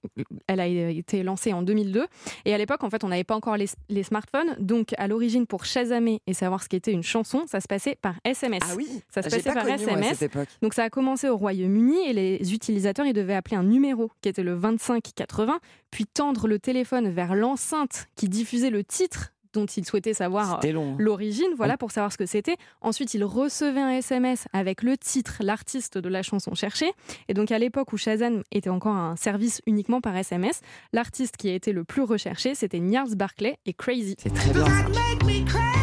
elle 0.48 0.60
a 0.60 0.68
été 0.68 1.24
lancée 1.24 1.54
en 1.54 1.62
2002. 1.62 2.06
Et 2.46 2.54
à 2.54 2.58
l'époque, 2.58 2.84
en 2.84 2.90
fait, 2.90 3.04
on 3.04 3.08
n'avait 3.10 3.24
pas 3.24 3.36
encore 3.36 3.58
les, 3.58 3.68
les 3.90 4.04
smartphones. 4.04 4.56
Donc, 4.60 4.94
à 4.98 5.08
l'origine, 5.08 5.48
pour 5.48 5.66
chasamer 5.66 6.22
et 6.28 6.34
savoir 6.34 6.62
ce 6.64 6.70
qu'était 6.70 6.92
une 6.92 7.04
chanson, 7.04 7.44
ça 7.48 7.60
se 7.62 7.68
passait 7.68 7.96
par 8.02 8.16
SMS. 8.26 8.62
Ah 8.66 8.74
oui, 8.76 8.88
Ça 9.10 9.22
se 9.22 9.30
passait 9.30 9.44
pas 9.44 9.54
par 9.54 9.64
connu, 9.66 9.78
moi, 9.84 9.94
à 9.94 9.98
SMS. 10.00 10.18
cette 10.18 10.34
époque. 10.36 10.48
Donc 10.62 10.74
ça 10.74 10.84
a 10.84 10.90
commencé 10.90 11.30
au 11.30 11.38
Royaume-Uni 11.38 12.10
et 12.10 12.14
les 12.14 12.54
utilisateurs 12.54 13.06
ils 13.06 13.14
devaient 13.14 13.36
appeler 13.36 13.56
un 13.58 13.64
numéro 13.64 14.12
qui 14.22 14.30
était 14.30 14.44
le 14.44 14.56
2580, 14.56 15.60
puis 15.92 16.06
tendre 16.06 16.48
le 16.48 16.60
téléphone 16.60 17.10
vers 17.10 17.36
l'enceinte 17.36 18.08
qui 18.16 18.30
diffusait 18.30 18.70
le 18.70 18.84
titre 18.84 19.34
dont 19.54 19.66
ils 19.66 19.86
souhaitaient 19.86 20.14
savoir 20.14 20.60
hein. 20.64 20.96
l'origine, 21.00 21.48
voilà, 21.56 21.78
pour 21.78 21.92
savoir 21.92 22.12
ce 22.12 22.18
que 22.18 22.26
c'était. 22.26 22.58
Ensuite, 22.82 23.14
il 23.14 23.24
recevait 23.24 23.82
un 23.82 23.90
SMS 23.90 24.48
avec 24.54 24.84
le 24.84 24.98
titre, 24.98 25.38
l'artiste 25.40 25.98
de 25.98 26.10
la 26.10 26.22
chanson 26.22 26.54
cherchée. 26.54 26.92
Et 27.28 27.34
donc, 27.34 27.52
à 27.52 27.58
l'époque 27.58 27.92
où 27.94 27.98
Shazam 27.98 28.44
était 28.52 28.70
encore 28.70 28.96
un 28.96 29.16
service 29.16 29.62
uniquement 29.66 30.02
par 30.02 30.16
SMS, 30.16 30.62
l'artiste 30.94 31.38
qui 31.38 31.50
a 31.50 31.54
été 31.54 31.72
le 31.72 31.84
plus 31.84 32.04
recherché, 32.04 32.56
c'était 32.56 32.80
Niels 32.80 33.16
Barclay 33.16 33.58
et 33.66 33.74
Crazy. 33.74 34.16
C'est 34.20 34.34
très 34.34 34.52
bien 34.52 34.66
ça. 34.66 35.77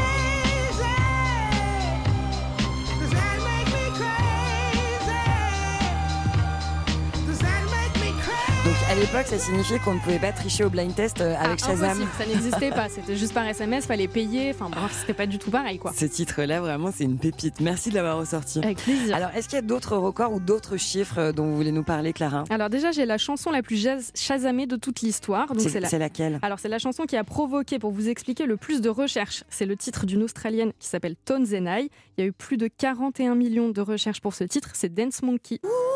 À 8.95 8.97
l'époque, 8.97 9.27
ça 9.27 9.39
signifiait 9.41 9.81
qu'on 9.81 9.95
ne 9.95 9.99
pouvait 9.99 10.21
pas 10.21 10.31
tricher 10.31 10.63
au 10.63 10.71
blind 10.71 10.95
test 10.95 11.21
euh, 11.21 11.35
avec 11.37 11.59
Ah, 11.65 11.67
Shazam. 11.67 11.91
impossible, 11.91 12.11
ça 12.17 12.27
n'existait 12.27 12.71
pas. 12.71 12.89
C'était 12.95 13.17
juste 13.17 13.35
par 13.35 13.45
SMS, 13.45 13.87
fallait 13.87 14.07
payer. 14.07 14.53
Enfin 14.55 14.71
bref, 14.71 14.97
c'était 15.01 15.15
pas 15.15 15.27
du 15.27 15.39
tout 15.39 15.51
pareil 15.51 15.81
quoi. 15.81 15.93
Ce 15.97 16.05
titre-là, 16.05 16.61
vraiment, 16.61 16.91
c'est 16.95 17.03
une 17.03 17.19
pépite. 17.19 17.59
Merci 17.61 17.91
de 17.91 17.97
l'avoir 17.97 18.19
ressorti. 18.19 18.61
Avec 18.61 18.79
plaisir. 18.79 19.17
Alors, 19.17 19.31
est-ce 19.35 19.49
qu'il 19.49 19.57
y 19.57 19.59
a 19.59 19.63
d'autres 19.63 19.97
records 19.97 20.33
ou 20.33 20.39
d'autres 20.39 20.77
chiffres 20.77 21.19
euh, 21.19 21.33
dont 21.33 21.45
vous 21.45 21.57
voulez 21.57 21.73
nous 21.73 21.83
parler, 21.83 22.13
Clara 22.13 22.45
Alors 22.51 22.71
déjà, 22.71 22.93
j'ai 22.93 23.05
la 23.05 23.19
chanson 23.19 23.51
la 23.51 23.63
plus 23.63 23.85
shazamée 24.15 24.67
de 24.67 24.77
toute 24.77 25.01
l'histoire. 25.01 25.49
C'est 25.59 25.81
la... 25.81 25.99
laquelle 25.99 26.39
Alors 26.43 26.61
c'est 26.61 26.69
la 26.69 26.79
chanson 26.79 27.03
qui 27.03 27.17
a 27.17 27.25
provoqué, 27.25 27.81
pour 27.81 27.91
vous 27.91 28.09
expliquer, 28.09 28.47
le 28.47 28.57
plus 28.57 28.81
de 28.81 28.91
recherches. 28.91 29.43
C'est 29.49 29.67
le 29.67 29.77
titre 29.77 30.07
d'une 30.07 30.23
Australienne 30.23 30.71
qui 30.79 30.87
s'appelle 30.87 31.17
Tones 31.25 31.49
and 31.53 31.67
I. 31.67 31.91
Il 32.17 32.21
y 32.21 32.25
a 32.25 32.29
eu 32.29 32.33
plus 32.33 32.59
de 32.59 32.69
41 32.69 33.35
millions 33.35 33.71
de 33.71 33.81
recherches 33.81 34.21
pour 34.21 34.35
ce 34.35 34.45
titre. 34.45 34.71
C'est 34.75 34.95
Dance 34.95 35.21
Monkey. 35.23 35.59
Très 35.59 35.94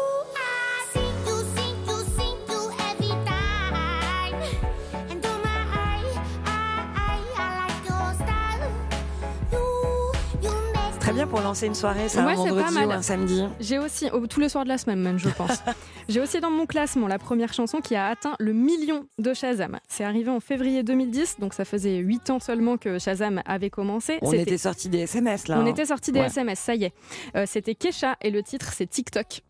bien 11.19 11.27
pour 11.27 11.41
lancer 11.41 11.67
une 11.67 11.75
soirée, 11.75 12.09
ça, 12.09 12.25
Ouais, 12.25 12.35
un 12.35 12.37
c'est 12.37 12.49
pas 12.49 12.55
vendredi 12.55 12.75
mal. 12.75 12.87
ou 12.87 12.91
un 12.93 13.03
samedi. 13.03 13.43
J'ai 13.59 13.81
aussi, 13.81 14.09
oh, 14.13 14.25
tous 14.29 14.39
les 14.39 14.49
soirs 14.49 14.63
de 14.63 14.69
la 14.69 14.79
semaine 14.79 15.01
même, 15.01 15.19
je 15.19 15.29
pense. 15.29 15.65
J'ai 16.09 16.21
aussi 16.21 16.39
dans 16.41 16.51
mon 16.53 16.65
classement 16.65 17.09
la 17.09 17.19
première 17.19 17.53
chanson 17.53 17.81
qui 17.81 17.97
a 17.97 18.07
atteint 18.07 18.35
le 18.39 18.53
million 18.53 19.05
de 19.19 19.35
Shazam. 19.35 19.81
C'est 19.89 20.05
arrivé 20.05 20.31
en 20.31 20.39
février 20.39 20.85
2010, 20.85 21.41
donc 21.41 21.55
ça 21.55 21.65
faisait 21.65 21.97
8 21.97 22.31
ans 22.31 22.39
seulement 22.39 22.77
que 22.77 23.01
Shazam 23.01 23.43
avait 23.47 23.69
commencé. 23.69 24.19
On 24.23 24.31
C'était- 24.31 24.43
était 24.45 24.59
sorti 24.59 24.89
des 24.89 24.99
SMS, 25.01 25.49
là. 25.49 25.59
On 25.59 25.63
hein. 25.63 25.67
était 25.67 25.87
sorti 25.87 26.13
des 26.13 26.21
Ouais. 26.21 26.27
SMS, 26.27 26.61
ça 26.61 26.77
y 26.77 26.85
est. 26.85 26.93
Euh, 27.35 27.47
C'était 27.49 27.75
Kesha 27.75 28.17
et 28.23 28.31
le 28.31 28.45
titre 28.45 28.73
c'est 28.73 28.87
TikTok. 28.87 29.43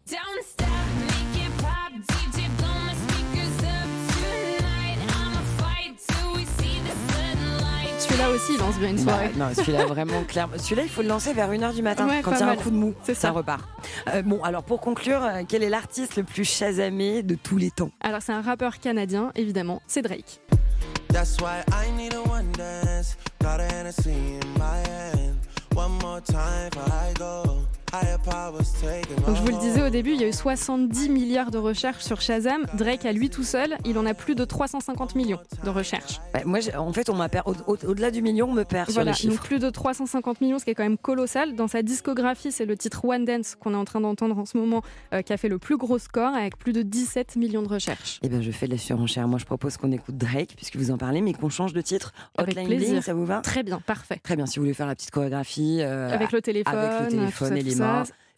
Celui-là 8.19 8.35
aussi, 8.35 8.55
il 8.55 8.59
lance 8.59 8.79
bien 8.79 8.89
une 8.89 8.97
Bah, 8.97 9.13
soirée. 9.13 9.31
non, 9.37 9.47
celui-là 9.55 9.87
vraiment 9.87 10.25
clair. 10.25 10.49
Celui-là, 10.57 10.83
il 10.83 10.89
faut 10.89 11.03
le 11.03 11.09
lancer 11.09 11.33
vers 11.35 11.49
1h 11.53 11.73
du 11.73 11.83
matin 11.83 12.09
Ouais, 12.09 12.21
quand 12.21 12.33
il 12.33 12.41
y 12.41 12.43
a 12.43 12.49
un 12.49 12.57
coup 12.57 12.71
de 12.71 12.75
mou. 12.75 12.93
C'est 13.05 13.15
ça. 13.15 13.31
repart. 13.31 13.65
Euh, 14.13 14.23
bon, 14.23 14.43
alors 14.43 14.65
pour 14.65 14.81
conclure, 14.81 15.23
euh, 15.23 15.43
quel 15.47 15.63
est 15.63 15.69
l'artiste 15.69 16.17
le 16.17 16.25
plus 16.25 16.45
chasamé 16.45 17.23
de 17.23 17.37
tous 17.37 17.59
les 17.59 17.71
temps? 17.71 17.91
Alors 18.01 18.21
c'est 18.21 18.33
un 18.33 18.41
rappeur 18.43 18.81
canadien, 18.81 19.31
évidemment, 19.37 19.83
c'est 19.87 20.03
Drake. 20.03 20.41
That's 21.13 21.37
why 21.41 21.63
I 21.73 21.93
need 21.97 22.13
a 22.15 22.21
one 22.29 22.51
dance. 22.57 23.17
Got 23.41 23.61
a 23.61 23.69
Hennessy 23.73 24.11
in 24.11 24.59
my 24.59 24.79
hand. 24.89 25.37
One 25.77 25.93
more 26.03 26.21
time 26.21 26.71
before 26.73 26.93
I 26.93 27.15
go. 27.17 27.61
Donc 27.93 29.37
je 29.37 29.41
vous 29.43 29.49
le 29.49 29.61
disais 29.61 29.83
au 29.83 29.89
début, 29.91 30.13
il 30.13 30.21
y 30.21 30.25
a 30.25 30.29
eu 30.29 30.33
70 30.33 31.09
milliards 31.09 31.51
de 31.51 31.59
recherches 31.59 32.05
sur 32.05 32.21
Shazam. 32.21 32.63
Drake 32.75 33.05
à 33.07 33.13
lui 33.13 33.31
tout 33.31 33.43
seul, 33.45 33.77
il 33.85 33.97
en 33.99 34.05
a 34.07 34.15
plus 34.15 34.35
de 34.35 34.45
350 34.45 35.15
millions 35.15 35.39
de 35.65 35.71
recherches. 35.71 36.21
Bah, 36.35 36.41
Moi, 36.45 36.59
en 36.77 36.93
fait, 36.93 37.09
on 37.09 37.15
m'a 37.15 37.29
au- 37.47 37.77
au-delà 37.87 38.11
du 38.11 38.21
million, 38.23 38.49
on 38.51 38.53
me 38.53 38.65
perd 38.65 38.91
Voilà, 38.91 39.15
sur 39.15 39.29
les 39.31 39.37
donc 39.37 39.45
plus 39.45 39.59
de 39.59 39.71
350 39.71 40.41
millions, 40.41 40.59
ce 40.59 40.65
qui 40.65 40.71
est 40.71 40.75
quand 40.75 40.83
même 40.83 40.99
colossal. 40.99 41.55
Dans 41.55 41.69
sa 41.69 41.83
discographie, 41.83 42.53
c'est 42.53 42.67
le 42.67 42.77
titre 42.77 43.05
One 43.05 43.25
Dance 43.25 43.55
qu'on 43.59 43.73
est 43.73 43.77
en 43.77 43.85
train 43.85 44.01
d'entendre 44.01 44.39
en 44.39 44.45
ce 44.45 44.59
moment, 44.59 44.83
euh, 45.15 45.23
qui 45.23 45.33
a 45.33 45.37
fait 45.37 45.49
le 45.49 45.59
plus 45.59 45.77
gros 45.77 45.99
score 45.99 46.35
avec 46.35 46.59
plus 46.59 46.73
de 46.73 46.83
17 46.83 47.37
millions 47.37 47.63
de 47.63 47.69
recherches. 47.69 48.19
Eh 48.23 48.29
ben, 48.29 48.43
je 48.43 48.51
fais 48.51 48.67
de 48.67 48.73
la 48.73 48.79
surenchère. 48.79 49.27
Moi, 49.29 49.39
je 49.39 49.45
propose 49.47 49.77
qu'on 49.77 49.93
écoute 49.93 50.17
Drake, 50.17 50.55
puisque 50.57 50.77
vous 50.77 50.91
en 50.91 50.99
parlez, 50.99 51.21
mais 51.21 51.33
qu'on 51.33 51.49
change 51.49 51.73
de 51.73 51.81
titre. 51.81 52.13
Avec 52.37 52.51
Hotline 52.53 52.67
plaisir. 52.69 52.89
Bling, 52.91 53.03
ça 53.03 53.15
vous 53.15 53.25
va? 53.27 53.41
Très 53.41 53.63
bien, 53.63 53.81
parfait. 53.81 54.21
Très 54.23 54.37
bien, 54.37 54.47
si 54.47 54.59
vous 54.59 54.65
voulez 54.65 54.75
faire 54.75 54.87
la 54.87 54.95
petite 54.95 55.11
chorégraphie. 55.11 55.79
euh, 55.81 56.11
Avec 56.13 56.33
le 56.33 56.43
téléphone, 56.43 56.75
avec 56.77 57.01
le 57.01 57.09
téléphone 57.17 57.49
tout 57.49 57.55
ça, 57.55 57.61
et 57.61 57.63
les 57.63 57.78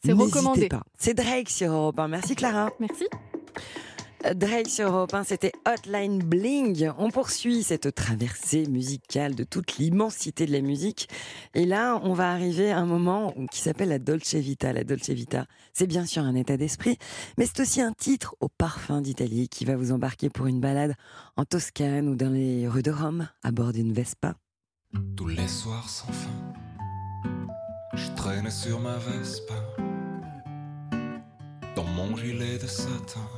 C'est 0.03 0.13
recommandé. 0.13 0.69
pas. 0.69 0.83
C'est 0.99 1.15
Drake 1.15 1.51
sur 1.51 1.73
Europe 1.73 1.99
1. 1.99 2.09
Merci 2.09 2.35
Clara. 2.35 2.71
Merci. 2.81 3.07
Euh, 4.27 4.35
Drake 4.35 4.69
sur 4.69 4.89
Europe 4.89 5.15
1, 5.15 5.25
c'était 5.25 5.53
Hotline 5.67 6.19
Bling. 6.19 6.91
On 6.99 7.11
poursuit 7.11 7.63
cette 7.63 7.95
traversée 7.95 8.67
musicale 8.67 9.35
de 9.35 9.45
toute 9.45 9.79
l'immensité 9.79 10.47
de 10.47 10.53
la 10.53 10.61
musique. 10.61 11.09
Et 11.55 11.65
là, 11.65 12.01
on 12.03 12.13
va 12.13 12.31
arriver 12.31 12.71
à 12.71 12.79
un 12.79 12.87
moment 12.87 13.35
qui 13.51 13.61
s'appelle 13.61 13.89
la 13.89 13.99
Dolce 13.99 14.35
Vita. 14.35 14.73
La 14.73 14.85
Dolce 14.85 15.11
Vita, 15.11 15.47
c'est 15.73 15.87
bien 15.87 16.05
sûr 16.07 16.23
un 16.23 16.35
état 16.35 16.57
d'esprit, 16.57 16.99
mais 17.39 17.47
c'est 17.47 17.61
aussi 17.61 17.81
un 17.81 17.93
titre 17.93 18.35
au 18.41 18.49
parfum 18.49 19.01
d'Italie 19.01 19.49
qui 19.49 19.65
va 19.65 19.77
vous 19.77 19.93
embarquer 19.93 20.29
pour 20.29 20.47
une 20.47 20.61
balade 20.61 20.95
en 21.37 21.45
Toscane 21.45 22.09
ou 22.09 22.15
dans 22.15 22.31
les 22.31 22.69
rues 22.69 22.83
de 22.83 22.91
Rome 22.91 23.29
à 23.43 23.53
bord 23.53 23.73
d'une 23.73 23.93
Vespa. 23.93 24.35
Tous 25.17 25.29
les 25.29 25.49
soirs 25.49 25.89
sans 25.89 26.13
fin, 26.13 26.31
je 27.95 28.11
traînais 28.17 28.51
sur 28.51 28.81
ma 28.81 28.97
Vespa, 28.97 29.55
dans 31.77 31.85
mon 31.85 32.17
gilet 32.17 32.59
de 32.59 32.67
satin. 32.67 33.29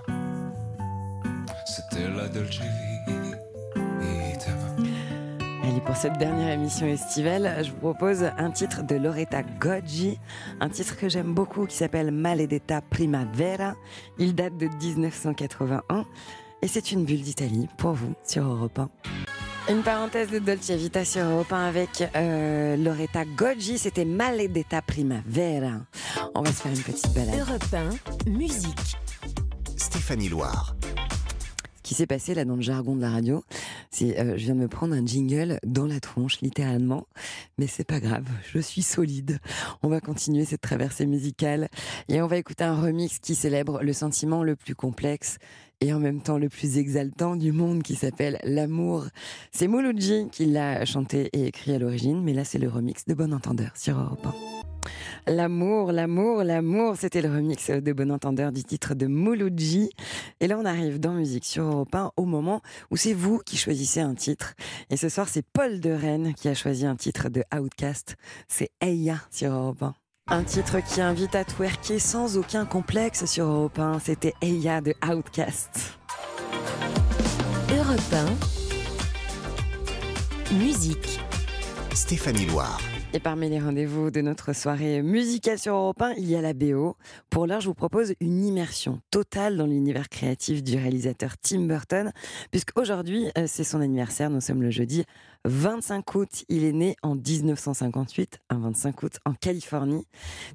C'était 1.66 2.08
la 2.08 2.28
Dolce. 2.28 2.60
Allez, 5.64 5.80
pour 5.80 5.96
cette 5.96 6.18
dernière 6.18 6.50
émission 6.50 6.86
estivale, 6.86 7.62
je 7.64 7.70
vous 7.70 7.78
propose 7.78 8.24
un 8.36 8.50
titre 8.50 8.82
de 8.82 8.96
Loretta 8.96 9.42
Goggi, 9.42 10.18
un 10.60 10.68
titre 10.68 10.96
que 10.96 11.08
j'aime 11.08 11.34
beaucoup 11.34 11.66
qui 11.66 11.76
s'appelle 11.76 12.10
Maledetta 12.10 12.80
Primavera. 12.80 13.74
Il 14.18 14.34
date 14.34 14.56
de 14.56 14.66
1981 14.66 16.04
et 16.62 16.68
c'est 16.68 16.90
une 16.92 17.04
bulle 17.04 17.22
d'Italie 17.22 17.68
pour 17.78 17.92
vous 17.92 18.12
sur 18.24 18.44
Europe 18.44 18.78
1. 18.78 18.90
Une 19.68 19.82
parenthèse 19.82 20.28
de 20.30 20.40
Dolce 20.40 20.70
Vita 20.70 21.04
sur 21.04 21.22
Europe 21.22 21.52
1 21.52 21.64
avec 21.66 22.04
euh, 22.16 22.76
Loretta 22.76 23.24
Goggi, 23.24 23.78
c'était 23.78 24.04
Maledetta 24.04 24.82
Primavera. 24.82 25.78
On 26.34 26.42
va 26.42 26.50
se 26.50 26.62
faire 26.62 26.72
une 26.72 26.82
petite 26.82 27.14
balade. 27.14 27.38
Europe 27.38 27.64
1, 28.26 28.30
musique. 28.30 28.96
Stéphanie 29.76 30.28
Loire. 30.28 30.74
Qui 31.92 31.98
s'est 31.98 32.06
passé 32.06 32.32
là 32.32 32.46
dans 32.46 32.56
le 32.56 32.62
jargon 32.62 32.96
de 32.96 33.02
la 33.02 33.10
radio, 33.10 33.44
c'est 33.90 34.18
euh, 34.18 34.38
je 34.38 34.44
viens 34.46 34.54
de 34.54 34.60
me 34.60 34.66
prendre 34.66 34.94
un 34.94 35.04
jingle 35.04 35.58
dans 35.62 35.84
la 35.84 36.00
tronche 36.00 36.40
littéralement, 36.40 37.06
mais 37.58 37.66
c'est 37.66 37.84
pas 37.84 38.00
grave, 38.00 38.24
je 38.50 38.60
suis 38.60 38.80
solide. 38.80 39.40
On 39.82 39.88
va 39.88 40.00
continuer 40.00 40.46
cette 40.46 40.62
traversée 40.62 41.04
musicale 41.04 41.68
et 42.08 42.22
on 42.22 42.26
va 42.26 42.38
écouter 42.38 42.64
un 42.64 42.80
remix 42.80 43.18
qui 43.18 43.34
célèbre 43.34 43.82
le 43.82 43.92
sentiment 43.92 44.42
le 44.42 44.56
plus 44.56 44.74
complexe 44.74 45.36
et 45.82 45.92
en 45.92 45.98
même 45.98 46.22
temps 46.22 46.38
le 46.38 46.48
plus 46.48 46.78
exaltant 46.78 47.36
du 47.36 47.52
monde 47.52 47.82
qui 47.82 47.94
s'appelle 47.94 48.38
l'amour. 48.42 49.08
C'est 49.50 49.68
Mouloudji 49.68 50.30
qui 50.32 50.46
l'a 50.46 50.86
chanté 50.86 51.28
et 51.34 51.44
écrit 51.48 51.74
à 51.74 51.78
l'origine, 51.78 52.22
mais 52.22 52.32
là 52.32 52.44
c'est 52.44 52.58
le 52.58 52.70
remix 52.70 53.04
de 53.04 53.12
Bon 53.12 53.34
Entendeur 53.34 53.76
sur 53.76 54.00
Europe 54.00 54.24
1. 54.24 54.61
L'amour, 55.26 55.92
l'amour, 55.92 56.42
l'amour, 56.42 56.96
c'était 56.96 57.22
le 57.22 57.30
remix 57.30 57.70
de 57.70 57.92
Bon 57.92 58.10
Entendeur 58.10 58.50
du 58.52 58.64
titre 58.64 58.94
de 58.94 59.06
Mouloudji. 59.06 59.90
Et 60.40 60.46
là, 60.48 60.58
on 60.58 60.64
arrive 60.64 60.98
dans 60.98 61.12
Musique 61.12 61.44
sur 61.44 61.64
Europe 61.64 61.94
1 61.94 62.12
au 62.16 62.24
moment 62.24 62.60
où 62.90 62.96
c'est 62.96 63.12
vous 63.12 63.38
qui 63.38 63.56
choisissez 63.56 64.00
un 64.00 64.14
titre. 64.14 64.54
Et 64.90 64.96
ce 64.96 65.08
soir, 65.08 65.28
c'est 65.28 65.44
Paul 65.52 65.80
de 65.80 65.90
Rennes 65.90 66.34
qui 66.34 66.48
a 66.48 66.54
choisi 66.54 66.86
un 66.86 66.96
titre 66.96 67.28
de 67.28 67.44
Outcast. 67.54 68.16
C'est 68.48 68.70
Eya 68.80 69.18
sur 69.30 69.52
Europe 69.52 69.82
1. 69.82 69.94
Un 70.28 70.44
titre 70.44 70.78
qui 70.80 71.00
invite 71.00 71.34
à 71.34 71.44
twerker 71.44 71.98
sans 71.98 72.36
aucun 72.36 72.64
complexe 72.64 73.24
sur 73.26 73.46
Europe 73.46 73.78
1. 73.78 73.98
C'était 74.00 74.34
Eya 74.40 74.80
de 74.80 74.94
Outcast. 75.08 75.98
Europe 77.70 78.00
1, 80.50 80.54
musique. 80.54 81.20
Stéphanie 81.94 82.46
Loire. 82.46 82.91
Et 83.14 83.20
parmi 83.20 83.50
les 83.50 83.60
rendez-vous 83.60 84.10
de 84.10 84.22
notre 84.22 84.54
soirée 84.54 85.02
musicale 85.02 85.58
sur 85.58 85.74
Europe 85.74 86.00
1, 86.00 86.14
il 86.16 86.30
y 86.30 86.34
a 86.34 86.40
la 86.40 86.54
BO. 86.54 86.96
Pour 87.28 87.46
l'heure, 87.46 87.60
je 87.60 87.66
vous 87.66 87.74
propose 87.74 88.14
une 88.20 88.42
immersion 88.42 89.02
totale 89.10 89.58
dans 89.58 89.66
l'univers 89.66 90.08
créatif 90.08 90.62
du 90.62 90.78
réalisateur 90.78 91.36
Tim 91.36 91.66
Burton, 91.66 92.10
puisqu'aujourd'hui, 92.50 93.26
euh, 93.36 93.44
c'est 93.46 93.64
son 93.64 93.82
anniversaire. 93.82 94.30
Nous 94.30 94.40
sommes 94.40 94.62
le 94.62 94.70
jeudi 94.70 95.04
25 95.44 96.14
août. 96.14 96.44
Il 96.48 96.64
est 96.64 96.72
né 96.72 96.96
en 97.02 97.14
1958, 97.14 98.38
un 98.48 98.60
25 98.60 99.02
août, 99.02 99.18
en 99.26 99.34
Californie. 99.34 100.06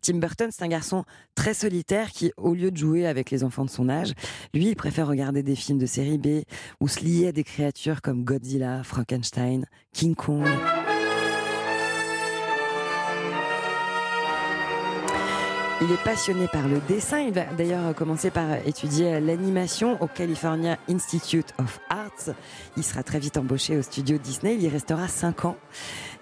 Tim 0.01 0.17
Burton, 0.17 0.49
c'est 0.51 0.63
un 0.63 0.67
garçon 0.67 1.03
très 1.35 1.53
solitaire 1.53 2.09
qui, 2.09 2.31
au 2.37 2.55
lieu 2.55 2.71
de 2.71 2.77
jouer 2.77 3.05
avec 3.05 3.29
les 3.29 3.43
enfants 3.43 3.65
de 3.65 3.69
son 3.69 3.87
âge, 3.87 4.13
lui, 4.55 4.69
il 4.69 4.75
préfère 4.75 5.07
regarder 5.07 5.43
des 5.43 5.55
films 5.55 5.77
de 5.77 5.85
série 5.85 6.17
B 6.17 6.41
ou 6.81 6.87
se 6.87 7.01
lier 7.01 7.27
à 7.27 7.31
des 7.31 7.43
créatures 7.43 8.01
comme 8.01 8.23
Godzilla, 8.23 8.81
Frankenstein, 8.83 9.67
King 9.93 10.15
Kong. 10.15 10.47
Il 15.79 15.91
est 15.91 16.03
passionné 16.03 16.47
par 16.47 16.67
le 16.67 16.79
dessin. 16.87 17.19
Il 17.19 17.33
va 17.33 17.45
d'ailleurs 17.45 17.93
commencer 17.93 18.31
par 18.31 18.51
étudier 18.65 19.19
l'animation 19.19 20.01
au 20.01 20.07
California 20.07 20.79
Institute 20.89 21.53
of 21.59 21.79
Arts. 21.91 22.33
Il 22.77 22.83
sera 22.83 23.03
très 23.03 23.19
vite 23.19 23.37
embauché 23.37 23.77
au 23.77 23.83
studio 23.83 24.17
Disney. 24.17 24.55
Il 24.55 24.63
y 24.63 24.69
restera 24.69 25.07
5 25.07 25.45
ans. 25.45 25.55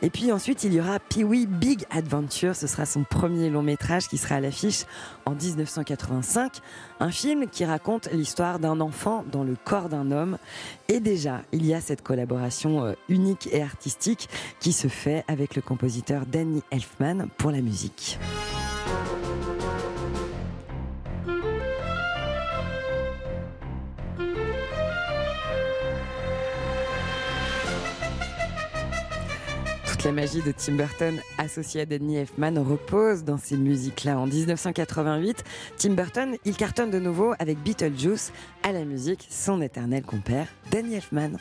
Et 0.02 0.10
puis 0.10 0.34
ensuite, 0.34 0.66
il 0.66 0.74
y 0.74 0.82
aura 0.82 1.00
Pee-wee 1.00 1.46
Big 1.46 1.86
Adventure. 1.90 2.54
Ce 2.54 2.68
sera 2.68 2.86
son 2.86 3.06
premier 3.06 3.50
long 3.50 3.62
métrage 3.62 4.10
qui 4.10 4.18
sera 4.18 4.36
à 4.36 4.40
l'affiche 4.42 4.84
en 5.26 5.32
1985. 5.32 6.60
Un 7.00 7.12
film 7.12 7.48
qui 7.48 7.64
raconte 7.64 8.10
l'histoire 8.12 8.60
d'un 8.60 8.82
enfant 8.82 9.24
dans 9.32 9.46
le 9.46 9.56
corps 9.64 9.88
d'un 9.88 10.12
homme. 10.12 10.38
Et 10.90 11.00
déjà, 11.00 11.44
il 11.54 11.66
y 11.66 11.74
a 11.74 11.80
cette 11.80 12.02
collaboration 12.02 12.84
euh, 12.84 12.94
unique 13.08 13.48
et 13.54 13.64
artistique 13.64 14.28
qui 14.60 14.74
se 14.74 14.90
fait 14.90 15.24
avec 15.30 15.56
le 15.56 15.62
compositeur 15.62 16.26
Danny 16.26 16.62
Elfman 16.72 17.30
pour 17.38 17.52
la 17.52 17.62
musique. 17.62 18.20
La 30.06 30.12
magie 30.12 30.44
de 30.44 30.52
Tim 30.52 30.74
Burton 30.74 31.20
associée 31.40 31.82
à 31.82 31.86
Danny 31.88 32.18
Elfman 32.18 32.60
repose 32.60 33.24
dans 33.24 33.40
ces 33.40 33.58
musiques-là. 33.58 34.20
En 34.20 34.28
1988, 34.28 35.44
Tim 35.78 35.94
Burton, 35.94 36.38
il 36.46 36.56
cartonne 36.56 36.92
de 36.92 37.00
nouveau 37.00 37.34
avec 37.40 37.58
Beetlejuice 37.64 38.32
à 38.62 38.72
la 38.72 38.86
musique, 38.86 39.26
son 39.32 39.64
éternel 39.64 40.04
compère, 40.04 40.48
Danny 40.70 40.96
Elfman. 40.96 41.38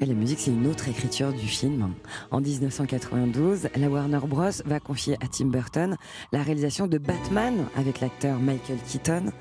Et 0.00 0.06
la 0.06 0.14
musique, 0.14 0.38
c'est 0.40 0.50
une 0.50 0.66
autre 0.66 0.88
écriture 0.88 1.34
du 1.34 1.46
film. 1.46 1.92
En 2.30 2.40
1992, 2.40 3.68
la 3.76 3.88
Warner 3.90 4.20
Bros. 4.26 4.50
va 4.64 4.80
confier 4.80 5.16
à 5.22 5.28
Tim 5.28 5.46
Burton 5.46 5.96
la 6.32 6.42
réalisation 6.42 6.86
de 6.86 6.96
Batman 6.96 7.66
avec 7.76 8.00
l'acteur 8.00 8.38
Michael 8.38 8.78
Keaton. 8.90 9.32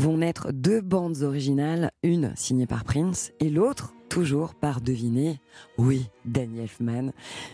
Vont 0.00 0.16
naître 0.16 0.50
deux 0.50 0.80
bandes 0.80 1.20
originales, 1.20 1.90
une 2.02 2.32
signée 2.34 2.66
par 2.66 2.84
Prince 2.84 3.32
et 3.38 3.50
l'autre 3.50 3.92
toujours 4.08 4.54
par 4.54 4.80
deviner, 4.80 5.40
oui, 5.76 6.08
Danny 6.24 6.60
Elfman, 6.60 7.12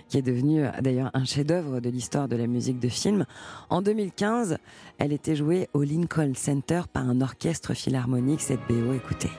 qui 0.09 0.19
est 0.19 0.23
devenu 0.23 0.65
euh, 0.65 0.71
d'ailleurs 0.81 1.11
un 1.13 1.25
chef-d'œuvre 1.25 1.81
de 1.81 1.91
l'histoire 1.91 2.29
de 2.29 2.37
la 2.37 2.47
musique 2.47 2.79
de 2.79 2.89
film. 2.89 3.27
En 3.69 3.83
2015, 3.83 4.59
elle 4.99 5.13
était 5.13 5.35
jouée 5.35 5.69
au 5.75 5.83
Lincoln 5.83 6.35
Center 6.37 6.83
par 6.93 7.09
un 7.09 7.21
orchestre 7.21 7.75
philharmonique, 7.75 8.41
cette 8.41 8.61
BO, 8.69 8.95
écoutez. 8.95 9.31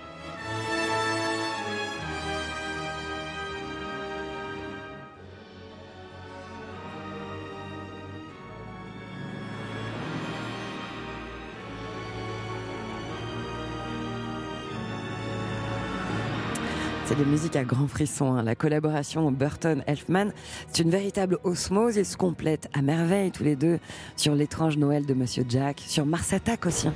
C'est 17.07 17.15
des 17.15 17.23
musiques 17.23 17.55
à 17.55 17.63
grands 17.63 17.87
frissons. 17.87 18.33
hein. 18.33 18.43
La 18.43 18.53
collaboration 18.55 19.31
Burton-Elfman, 19.31 20.31
c'est 20.67 20.83
une 20.83 20.89
véritable 20.89 21.37
osmose. 21.45 21.95
Ils 21.95 22.05
se 22.05 22.17
complètent 22.17 22.67
à 22.73 22.81
merveille 22.81 23.31
tous 23.31 23.43
les 23.45 23.55
deux 23.55 23.79
sur 24.17 24.35
l'étrange 24.35 24.75
Noël 24.75 25.05
de 25.05 25.13
Monsieur 25.13 25.45
Jack, 25.47 25.81
sur 25.87 26.05
Mars 26.05 26.33
Attack 26.33 26.65
aussi. 26.65 26.89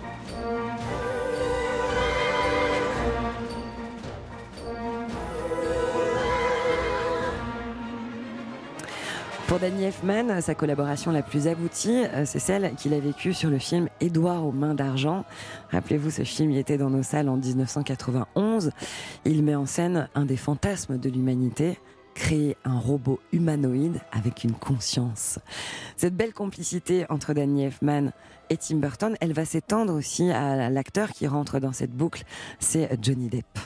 Pour 9.51 9.59
Danny 9.59 9.83
Elfman, 9.83 10.39
sa 10.39 10.55
collaboration 10.55 11.11
la 11.11 11.21
plus 11.21 11.49
aboutie, 11.49 12.05
euh, 12.13 12.23
c'est 12.25 12.39
celle 12.39 12.73
qu'il 12.75 12.93
a 12.93 13.01
vécue 13.01 13.33
sur 13.33 13.49
le 13.49 13.57
film 13.57 13.89
Édouard 13.99 14.45
aux 14.45 14.53
mains 14.53 14.75
d'argent. 14.75 15.25
Rappelez-vous, 15.71 16.09
ce 16.09 16.23
film 16.23 16.51
il 16.51 16.57
était 16.57 16.77
dans 16.77 16.89
nos 16.89 17.03
salles 17.03 17.27
en 17.27 17.35
1991. 17.35 18.71
Il 19.25 19.43
met 19.43 19.55
en 19.55 19.65
scène 19.65 20.07
un 20.15 20.23
des 20.23 20.37
fantasmes 20.37 20.97
de 20.97 21.09
l'humanité, 21.09 21.77
créer 22.15 22.55
un 22.63 22.79
robot 22.79 23.19
humanoïde 23.33 23.99
avec 24.13 24.45
une 24.45 24.53
conscience. 24.53 25.37
Cette 25.97 26.15
belle 26.15 26.31
complicité 26.31 27.05
entre 27.09 27.33
Danny 27.33 27.65
Elfman 27.65 28.13
et 28.49 28.55
Tim 28.55 28.77
Burton, 28.77 29.17
elle 29.19 29.33
va 29.33 29.43
s'étendre 29.43 29.93
aussi 29.93 30.31
à 30.31 30.69
l'acteur 30.69 31.09
qui 31.09 31.27
rentre 31.27 31.59
dans 31.59 31.73
cette 31.73 31.91
boucle, 31.91 32.23
c'est 32.59 32.97
Johnny 33.01 33.27
Depp. 33.27 33.59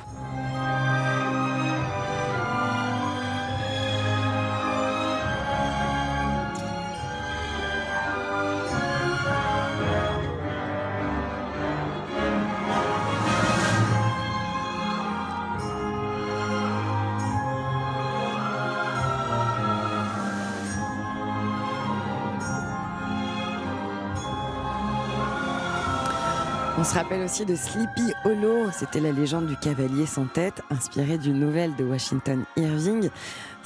Se 26.86 26.94
rappelle 26.94 27.24
aussi 27.24 27.46
de 27.46 27.56
Sleepy 27.56 28.14
Hollow, 28.26 28.70
c'était 28.72 29.00
la 29.00 29.12
légende 29.12 29.48
du 29.48 29.56
cavalier 29.56 30.06
sans 30.06 30.26
tête, 30.26 30.62
inspirée 30.70 31.18
d'une 31.18 31.40
nouvelle 31.40 31.76
de 31.76 31.84
Washington 31.84 32.44
Irving. 32.58 33.10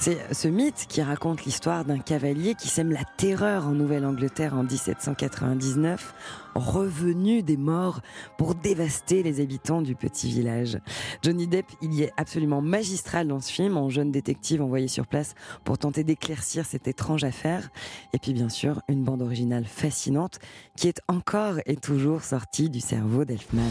C'est 0.02 0.32
ce 0.32 0.48
mythe 0.48 0.86
qui 0.88 1.02
raconte 1.02 1.44
l'histoire 1.44 1.84
d'un 1.84 1.98
cavalier 1.98 2.54
qui 2.54 2.68
sème 2.68 2.90
la 2.90 3.04
terreur 3.18 3.66
en 3.66 3.72
Nouvelle-Angleterre 3.72 4.54
en 4.54 4.62
1799, 4.62 6.14
revenu 6.54 7.42
des 7.42 7.58
morts 7.58 8.00
pour 8.38 8.54
dévaster 8.54 9.22
les 9.22 9.42
habitants 9.42 9.82
du 9.82 9.94
petit 9.94 10.30
village. 10.30 10.78
Johnny 11.22 11.46
Depp, 11.46 11.66
il 11.82 11.92
y 11.92 12.04
est 12.04 12.14
absolument 12.16 12.62
magistral 12.62 13.28
dans 13.28 13.40
ce 13.40 13.52
film, 13.52 13.76
en 13.76 13.90
jeune 13.90 14.10
détective 14.10 14.62
envoyé 14.62 14.88
sur 14.88 15.06
place 15.06 15.34
pour 15.64 15.76
tenter 15.76 16.02
d'éclaircir 16.02 16.64
cette 16.64 16.88
étrange 16.88 17.24
affaire. 17.24 17.68
Et 18.14 18.18
puis 18.18 18.32
bien 18.32 18.48
sûr, 18.48 18.80
une 18.88 19.04
bande 19.04 19.20
originale 19.20 19.66
fascinante 19.66 20.38
qui 20.78 20.88
est 20.88 21.02
encore 21.08 21.56
et 21.66 21.76
toujours 21.76 22.22
sortie 22.22 22.70
du 22.70 22.80
cerveau 22.80 23.26
d'Elfman. 23.26 23.70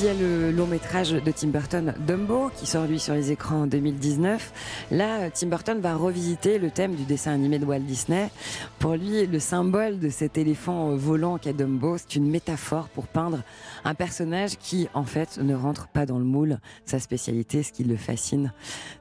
Le 0.00 0.52
long 0.52 0.68
métrage 0.68 1.10
de 1.10 1.30
Tim 1.32 1.48
Burton, 1.48 1.92
Dumbo, 2.06 2.50
qui 2.54 2.66
sort 2.66 2.86
lui 2.86 3.00
sur 3.00 3.14
les 3.14 3.32
écrans 3.32 3.62
en 3.62 3.66
2019. 3.66 4.52
Là, 4.92 5.28
Tim 5.30 5.48
Burton 5.48 5.80
va 5.80 5.96
revisiter 5.96 6.60
le 6.60 6.70
thème 6.70 6.94
du 6.94 7.02
dessin 7.02 7.32
animé 7.32 7.58
de 7.58 7.64
Walt 7.64 7.80
Disney. 7.80 8.30
Pour 8.78 8.94
lui, 8.94 9.26
le 9.26 9.40
symbole 9.40 9.98
de 9.98 10.08
cet 10.08 10.38
éléphant 10.38 10.94
volant 10.94 11.36
qu'est 11.38 11.52
Dumbo, 11.52 11.98
c'est 11.98 12.14
une 12.14 12.30
métaphore 12.30 12.88
pour 12.90 13.08
peindre 13.08 13.42
un 13.84 13.94
personnage 13.94 14.56
qui, 14.58 14.88
en 14.94 15.02
fait, 15.02 15.38
ne 15.38 15.56
rentre 15.56 15.88
pas 15.88 16.06
dans 16.06 16.18
le 16.18 16.24
moule. 16.24 16.58
Sa 16.84 17.00
spécialité, 17.00 17.64
ce 17.64 17.72
qui 17.72 17.82
le 17.82 17.96
fascine. 17.96 18.52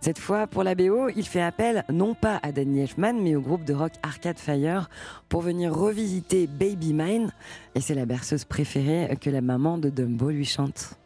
Cette 0.02 0.18
fois, 0.18 0.48
pour 0.48 0.64
la 0.64 0.74
BO, 0.74 1.10
il 1.16 1.28
fait 1.28 1.42
appel 1.42 1.84
non 1.90 2.16
pas 2.16 2.40
à 2.42 2.52
Danny 2.52 2.80
Elfman, 2.82 3.14
mais 3.22 3.36
au 3.36 3.42
groupe 3.42 3.66
de 3.66 3.74
rock 3.76 3.92
Arcade 4.02 4.40
Fire 4.40 4.90
pour 5.30 5.42
venir 5.42 5.76
revisiter 5.76 6.48
Baby 6.48 6.94
Mine. 6.94 7.32
Et 7.78 7.80
c'est 7.80 7.94
la 7.94 8.08
berceuse 8.08 8.44
préférée 8.44 9.16
que 9.22 9.30
la 9.30 9.40
maman 9.40 9.78
de 9.78 9.92
Dumbo 9.92 10.32
lui 10.32 10.46
chante. 10.46 10.98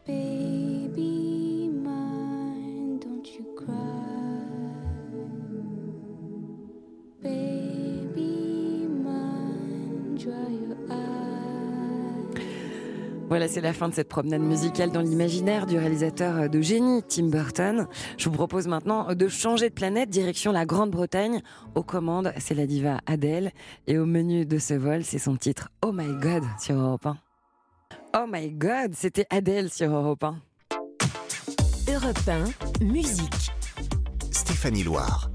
Voilà, 13.31 13.47
c'est 13.47 13.61
la 13.61 13.71
fin 13.71 13.87
de 13.87 13.93
cette 13.93 14.09
promenade 14.09 14.41
musicale 14.41 14.91
dans 14.91 14.99
l'imaginaire 14.99 15.65
du 15.65 15.77
réalisateur 15.77 16.49
de 16.49 16.61
génie 16.61 17.01
Tim 17.01 17.29
Burton. 17.29 17.87
Je 18.17 18.27
vous 18.27 18.35
propose 18.35 18.67
maintenant 18.67 19.15
de 19.15 19.27
changer 19.29 19.69
de 19.69 19.73
planète, 19.73 20.09
direction 20.09 20.51
la 20.51 20.65
Grande-Bretagne. 20.65 21.41
Aux 21.73 21.81
commandes, 21.81 22.33
c'est 22.39 22.55
la 22.55 22.67
diva 22.67 22.99
Adele. 23.05 23.51
Et 23.87 23.97
au 23.97 24.05
menu 24.05 24.45
de 24.45 24.57
ce 24.57 24.73
vol, 24.73 25.05
c'est 25.05 25.17
son 25.17 25.37
titre 25.37 25.69
Oh 25.81 25.93
My 25.93 26.13
God 26.19 26.43
sur 26.59 26.75
Europe 26.75 27.05
1. 27.05 27.17
Oh 28.17 28.25
My 28.29 28.51
God, 28.51 28.95
c'était 28.95 29.27
Adele 29.29 29.69
sur 29.69 29.95
Europe 29.95 30.25
1. 30.25 30.35
Europe 31.87 32.19
1, 32.81 32.83
musique. 32.83 33.53
Stéphanie 34.29 34.83
Loire. 34.83 35.30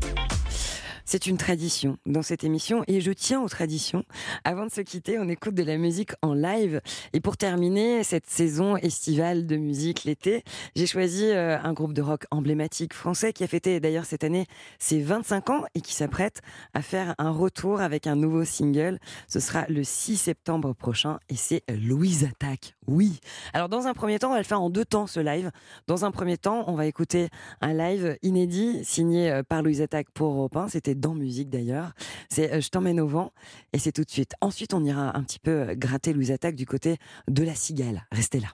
C'est 1.09 1.29
une 1.29 1.37
tradition 1.37 1.99
dans 2.05 2.23
cette 2.23 2.43
émission 2.43 2.83
et 2.89 3.01
je 3.01 3.13
tiens 3.13 3.41
aux 3.41 3.49
traditions. 3.49 4.03
Avant 4.43 4.67
de 4.67 4.73
se 4.73 4.81
quitter, 4.81 5.21
on 5.21 5.29
écoute 5.29 5.55
de 5.55 5.63
la 5.63 5.79
musique 5.79 6.11
en 6.21 6.35
live. 6.35 6.81
Et 7.13 7.21
pour 7.21 7.37
terminer 7.37 8.03
cette 8.03 8.27
saison 8.27 8.77
estivale 8.77 9.47
de 9.47 9.57
musique 9.57 10.03
l'été, 10.03 10.43
j'ai 10.75 10.89
choisi 10.89 11.27
euh, 11.27 11.61
un 11.63 11.73
groupe 11.75 11.93
de 11.93 12.03
rock 12.03 12.25
emblématique 12.33 12.93
français 12.93 13.33
qui 13.33 13.45
a 13.45 13.47
fêté 13.47 13.79
d'ailleurs 13.79 14.05
cette 14.05 14.25
année 14.25 14.47
ses 14.81 15.01
25 15.01 15.51
ans 15.51 15.63
et 15.77 15.81
qui 15.81 15.95
s'apprête 15.95 16.41
à 16.75 16.83
faire 16.83 17.15
un 17.19 17.31
retour 17.31 17.81
avec 17.81 18.09
un 18.09 18.17
nouveau 18.17 18.45
single. 18.45 18.99
Ce 19.29 19.39
sera 19.39 19.65
le 19.69 19.85
6 19.85 20.17
septembre 20.17 20.75
prochain 20.75 21.21
et 21.29 21.37
c'est 21.37 21.63
Louise 21.69 22.25
Attaque. 22.25 22.75
Oui. 22.89 23.21
Alors 23.53 23.69
dans 23.69 23.87
un 23.87 23.95
premier 23.95 24.19
temps, 24.19 24.31
on 24.31 24.33
va 24.33 24.39
le 24.39 24.45
faire 24.45 24.61
en 24.61 24.71
deux 24.71 24.85
temps 24.85 25.07
ce 25.07 25.21
live. 25.21 25.53
Dans 25.87 26.05
un 26.05 26.11
premier 26.11 26.37
temps, 26.37 26.65
on 26.67 26.75
va 26.75 26.87
écouter 26.87 27.29
un 27.61 27.75
live 27.75 28.19
inédit 28.23 28.85
signé 28.85 29.31
euh, 29.31 29.45
par 29.45 29.63
Louise 29.63 29.83
Attaque 29.83 30.09
pour 30.13 30.33
Europe 30.33 30.57
1. 30.57 30.69
C'était 30.71 30.96
dans 30.97 31.15
musique 31.15 31.51
d'ailleurs. 31.51 31.93
C'est 32.31 32.53
euh, 32.53 32.61
Je 32.61 32.69
t'emmène 32.69 33.01
au 33.01 33.07
vent 33.07 33.33
et 33.73 33.79
c'est 33.79 33.93
tout 33.93 34.05
de 34.05 34.11
suite. 34.11 34.35
Ensuite, 34.41 34.75
on 34.75 34.85
ira 34.85 35.17
un 35.17 35.23
petit 35.23 35.39
peu 35.39 35.69
euh, 35.71 35.75
gratter 35.75 36.13
Louise 36.13 36.31
Attaque 36.31 36.57
du 36.57 36.67
côté 36.67 36.97
de 37.29 37.43
la 37.43 37.55
cigale. 37.55 38.07
Restez 38.13 38.41
là. 38.41 38.49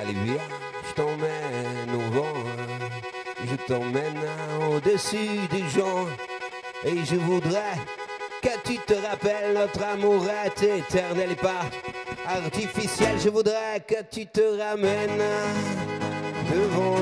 Allez 0.00 0.12
viens, 0.12 0.36
je 0.88 0.94
t'emmène 0.94 1.90
au 1.94 2.10
vent, 2.12 2.34
je 3.46 3.56
t'emmène 3.66 4.74
au-dessus 4.74 5.48
des 5.50 5.66
gens, 5.70 6.06
Et 6.84 7.04
je 7.04 7.16
voudrais 7.16 7.76
que 8.44 8.68
tu 8.68 8.76
te 8.76 8.92
rappelles 8.92 9.54
notre 9.54 9.82
amour 9.82 10.22
est 10.28 10.62
éternel 10.62 11.30
et 11.30 11.34
pas 11.34 11.64
artificiel. 12.26 13.16
Je 13.24 13.30
voudrais 13.30 13.80
que 13.88 14.02
tu 14.10 14.26
te 14.26 14.42
ramènes 14.60 15.24
devant 16.52 16.96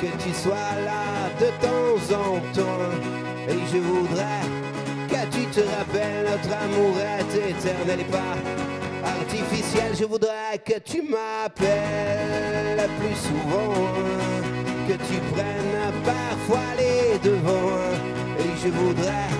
que 0.00 0.22
tu 0.22 0.32
sois 0.32 0.72
là 0.84 1.28
de 1.40 1.48
temps 1.66 2.14
en 2.14 2.38
temps. 2.54 2.86
Et 3.48 3.58
je 3.72 3.78
voudrais 3.78 4.44
que 5.08 5.36
tu 5.36 5.46
te 5.46 5.62
rappelles 5.76 6.24
notre 6.30 6.52
amour 6.62 6.94
est 7.18 7.50
éternel 7.50 8.00
et 8.00 8.04
pas 8.04 8.36
artificiel. 9.04 9.96
Je 9.98 10.04
voudrais 10.04 10.58
que 10.64 10.78
tu 10.78 11.02
m'appelles 11.02 12.88
plus 13.00 13.16
souvent, 13.16 13.74
que 14.86 14.92
tu 14.92 15.16
prennes 15.32 15.92
parfois 16.04 16.68
les 16.78 17.18
devants. 17.18 17.90
Et 18.38 18.52
je 18.62 18.68
voudrais 18.68 19.39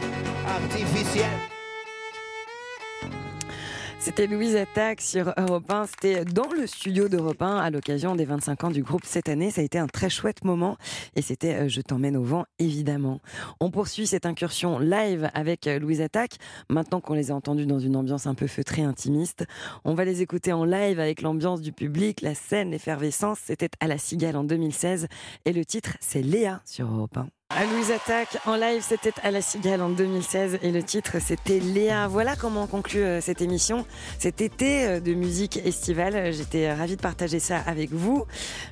C'était 4.01 4.27
Louise 4.27 4.57
Attaque 4.57 4.99
sur 4.99 5.33
Europe 5.37 5.71
1. 5.71 5.85
C'était 5.85 6.25
dans 6.25 6.49
le 6.51 6.67
studio 6.67 7.07
d'Europe 7.07 7.41
1 7.41 7.57
à 7.57 7.69
l'occasion 7.69 8.17
des 8.17 8.25
25 8.25 8.63
ans 8.65 8.69
du 8.69 8.83
groupe 8.83 9.05
cette 9.05 9.29
année. 9.29 9.49
Ça 9.49 9.61
a 9.61 9.63
été 9.63 9.77
un 9.77 9.87
très 9.87 10.09
chouette 10.09 10.43
moment 10.43 10.75
et 11.15 11.21
c'était 11.21 11.53
euh, 11.53 11.67
Je 11.69 11.79
t'emmène 11.79 12.17
au 12.17 12.23
vent, 12.23 12.45
évidemment. 12.59 13.21
On 13.61 13.71
poursuit 13.71 14.07
cette 14.07 14.25
incursion 14.25 14.77
live 14.79 15.29
avec 15.33 15.67
euh, 15.67 15.79
Louise 15.79 16.01
Attaque. 16.01 16.35
Maintenant 16.69 16.99
qu'on 16.99 17.13
les 17.13 17.31
a 17.31 17.35
entendus 17.35 17.65
dans 17.65 17.79
une 17.79 17.95
ambiance 17.95 18.27
un 18.27 18.35
peu 18.35 18.47
feutrée, 18.47 18.81
intimiste, 18.81 19.45
on 19.85 19.93
va 19.93 20.03
les 20.03 20.21
écouter 20.21 20.51
en 20.51 20.65
live 20.65 20.99
avec 20.99 21.21
l'ambiance 21.21 21.61
du 21.61 21.71
public, 21.71 22.19
la 22.19 22.35
scène, 22.35 22.71
l'effervescence. 22.71 23.39
C'était 23.45 23.69
à 23.79 23.87
la 23.87 23.97
Cigale 23.97 24.35
en 24.35 24.43
2016 24.43 25.07
et 25.45 25.53
le 25.53 25.63
titre, 25.63 25.95
c'est 26.01 26.21
Léa 26.21 26.61
sur 26.65 26.91
Europe 26.91 27.15
1. 27.15 27.27
À 27.57 27.65
Louise 27.65 27.91
Attaque, 27.91 28.37
en 28.45 28.55
live, 28.55 28.81
c'était 28.81 29.11
à 29.23 29.29
la 29.29 29.41
Cigale 29.41 29.81
en 29.81 29.89
2016 29.89 30.59
et 30.61 30.71
le 30.71 30.81
titre 30.81 31.17
c'était 31.19 31.59
Léa. 31.59 32.07
Voilà 32.07 32.37
comment 32.37 32.63
on 32.63 32.67
conclut 32.67 33.03
euh, 33.03 33.19
cette 33.19 33.41
émission, 33.41 33.85
cet 34.19 34.39
été 34.39 34.85
euh, 34.85 34.99
de 35.01 35.13
musique 35.13 35.57
estivale. 35.57 36.31
J'étais 36.31 36.71
ravie 36.71 36.95
de 36.95 37.01
partager 37.01 37.39
ça 37.39 37.57
avec 37.57 37.91
vous. 37.91 38.25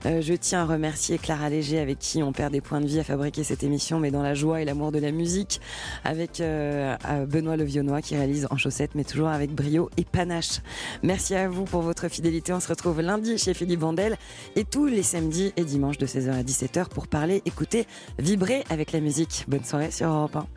Euh, 0.06 0.22
je 0.22 0.34
tiens 0.34 0.62
à 0.62 0.66
remercier 0.66 1.18
Clara 1.18 1.50
Léger 1.50 1.80
avec 1.80 2.00
qui 2.00 2.24
on 2.24 2.32
perd 2.32 2.54
des 2.54 2.62
points 2.62 2.80
de 2.80 2.88
vie 2.88 3.00
à 3.00 3.04
fabriquer 3.04 3.44
cette 3.44 3.64
émission, 3.64 4.00
mais 4.00 4.12
dans 4.12 4.22
la 4.22 4.34
joie 4.34 4.62
et 4.62 4.66
l'amour 4.66 4.94
de 4.94 5.00
la 5.00 5.12
musique, 5.12 5.60
avec 6.06 6.40
euh, 6.40 6.96
euh, 7.10 7.26
Benoît 7.26 7.58
Levionnois 7.58 8.02
qui 8.02 8.16
réalise 8.16 8.48
en 8.50 8.58
chaussettes, 8.58 8.92
mais 8.96 9.04
toujours 9.04 9.28
avec 9.28 9.52
brio 9.52 9.90
et 9.98 10.06
panache. 10.06 10.62
Merci 11.04 11.36
à 11.36 11.50
vous 11.50 11.66
pour 11.66 11.82
votre 11.82 12.08
fidélité. 12.08 12.54
On 12.54 12.62
se 12.62 12.70
retrouve 12.70 13.02
lundi 13.02 13.38
chez 13.38 13.54
Philippe 13.54 13.82
Vandel 13.82 14.18
et 14.56 14.64
tous 14.64 14.86
les 14.86 15.04
samedis 15.04 15.52
et 15.58 15.66
dimanches 15.66 15.98
de 15.98 16.06
16h 16.06 16.32
à 16.32 16.44
17h 16.44 16.88
pour 16.88 17.08
parler, 17.08 17.42
écouter, 17.46 17.86
vibrer 18.18 18.64
avec 18.70 18.92
la 18.92 19.00
musique. 19.00 19.46
Bonne 19.48 19.64
soirée 19.64 19.92
sur 19.92 20.08
Europe 20.08 20.36
1. 20.36 20.48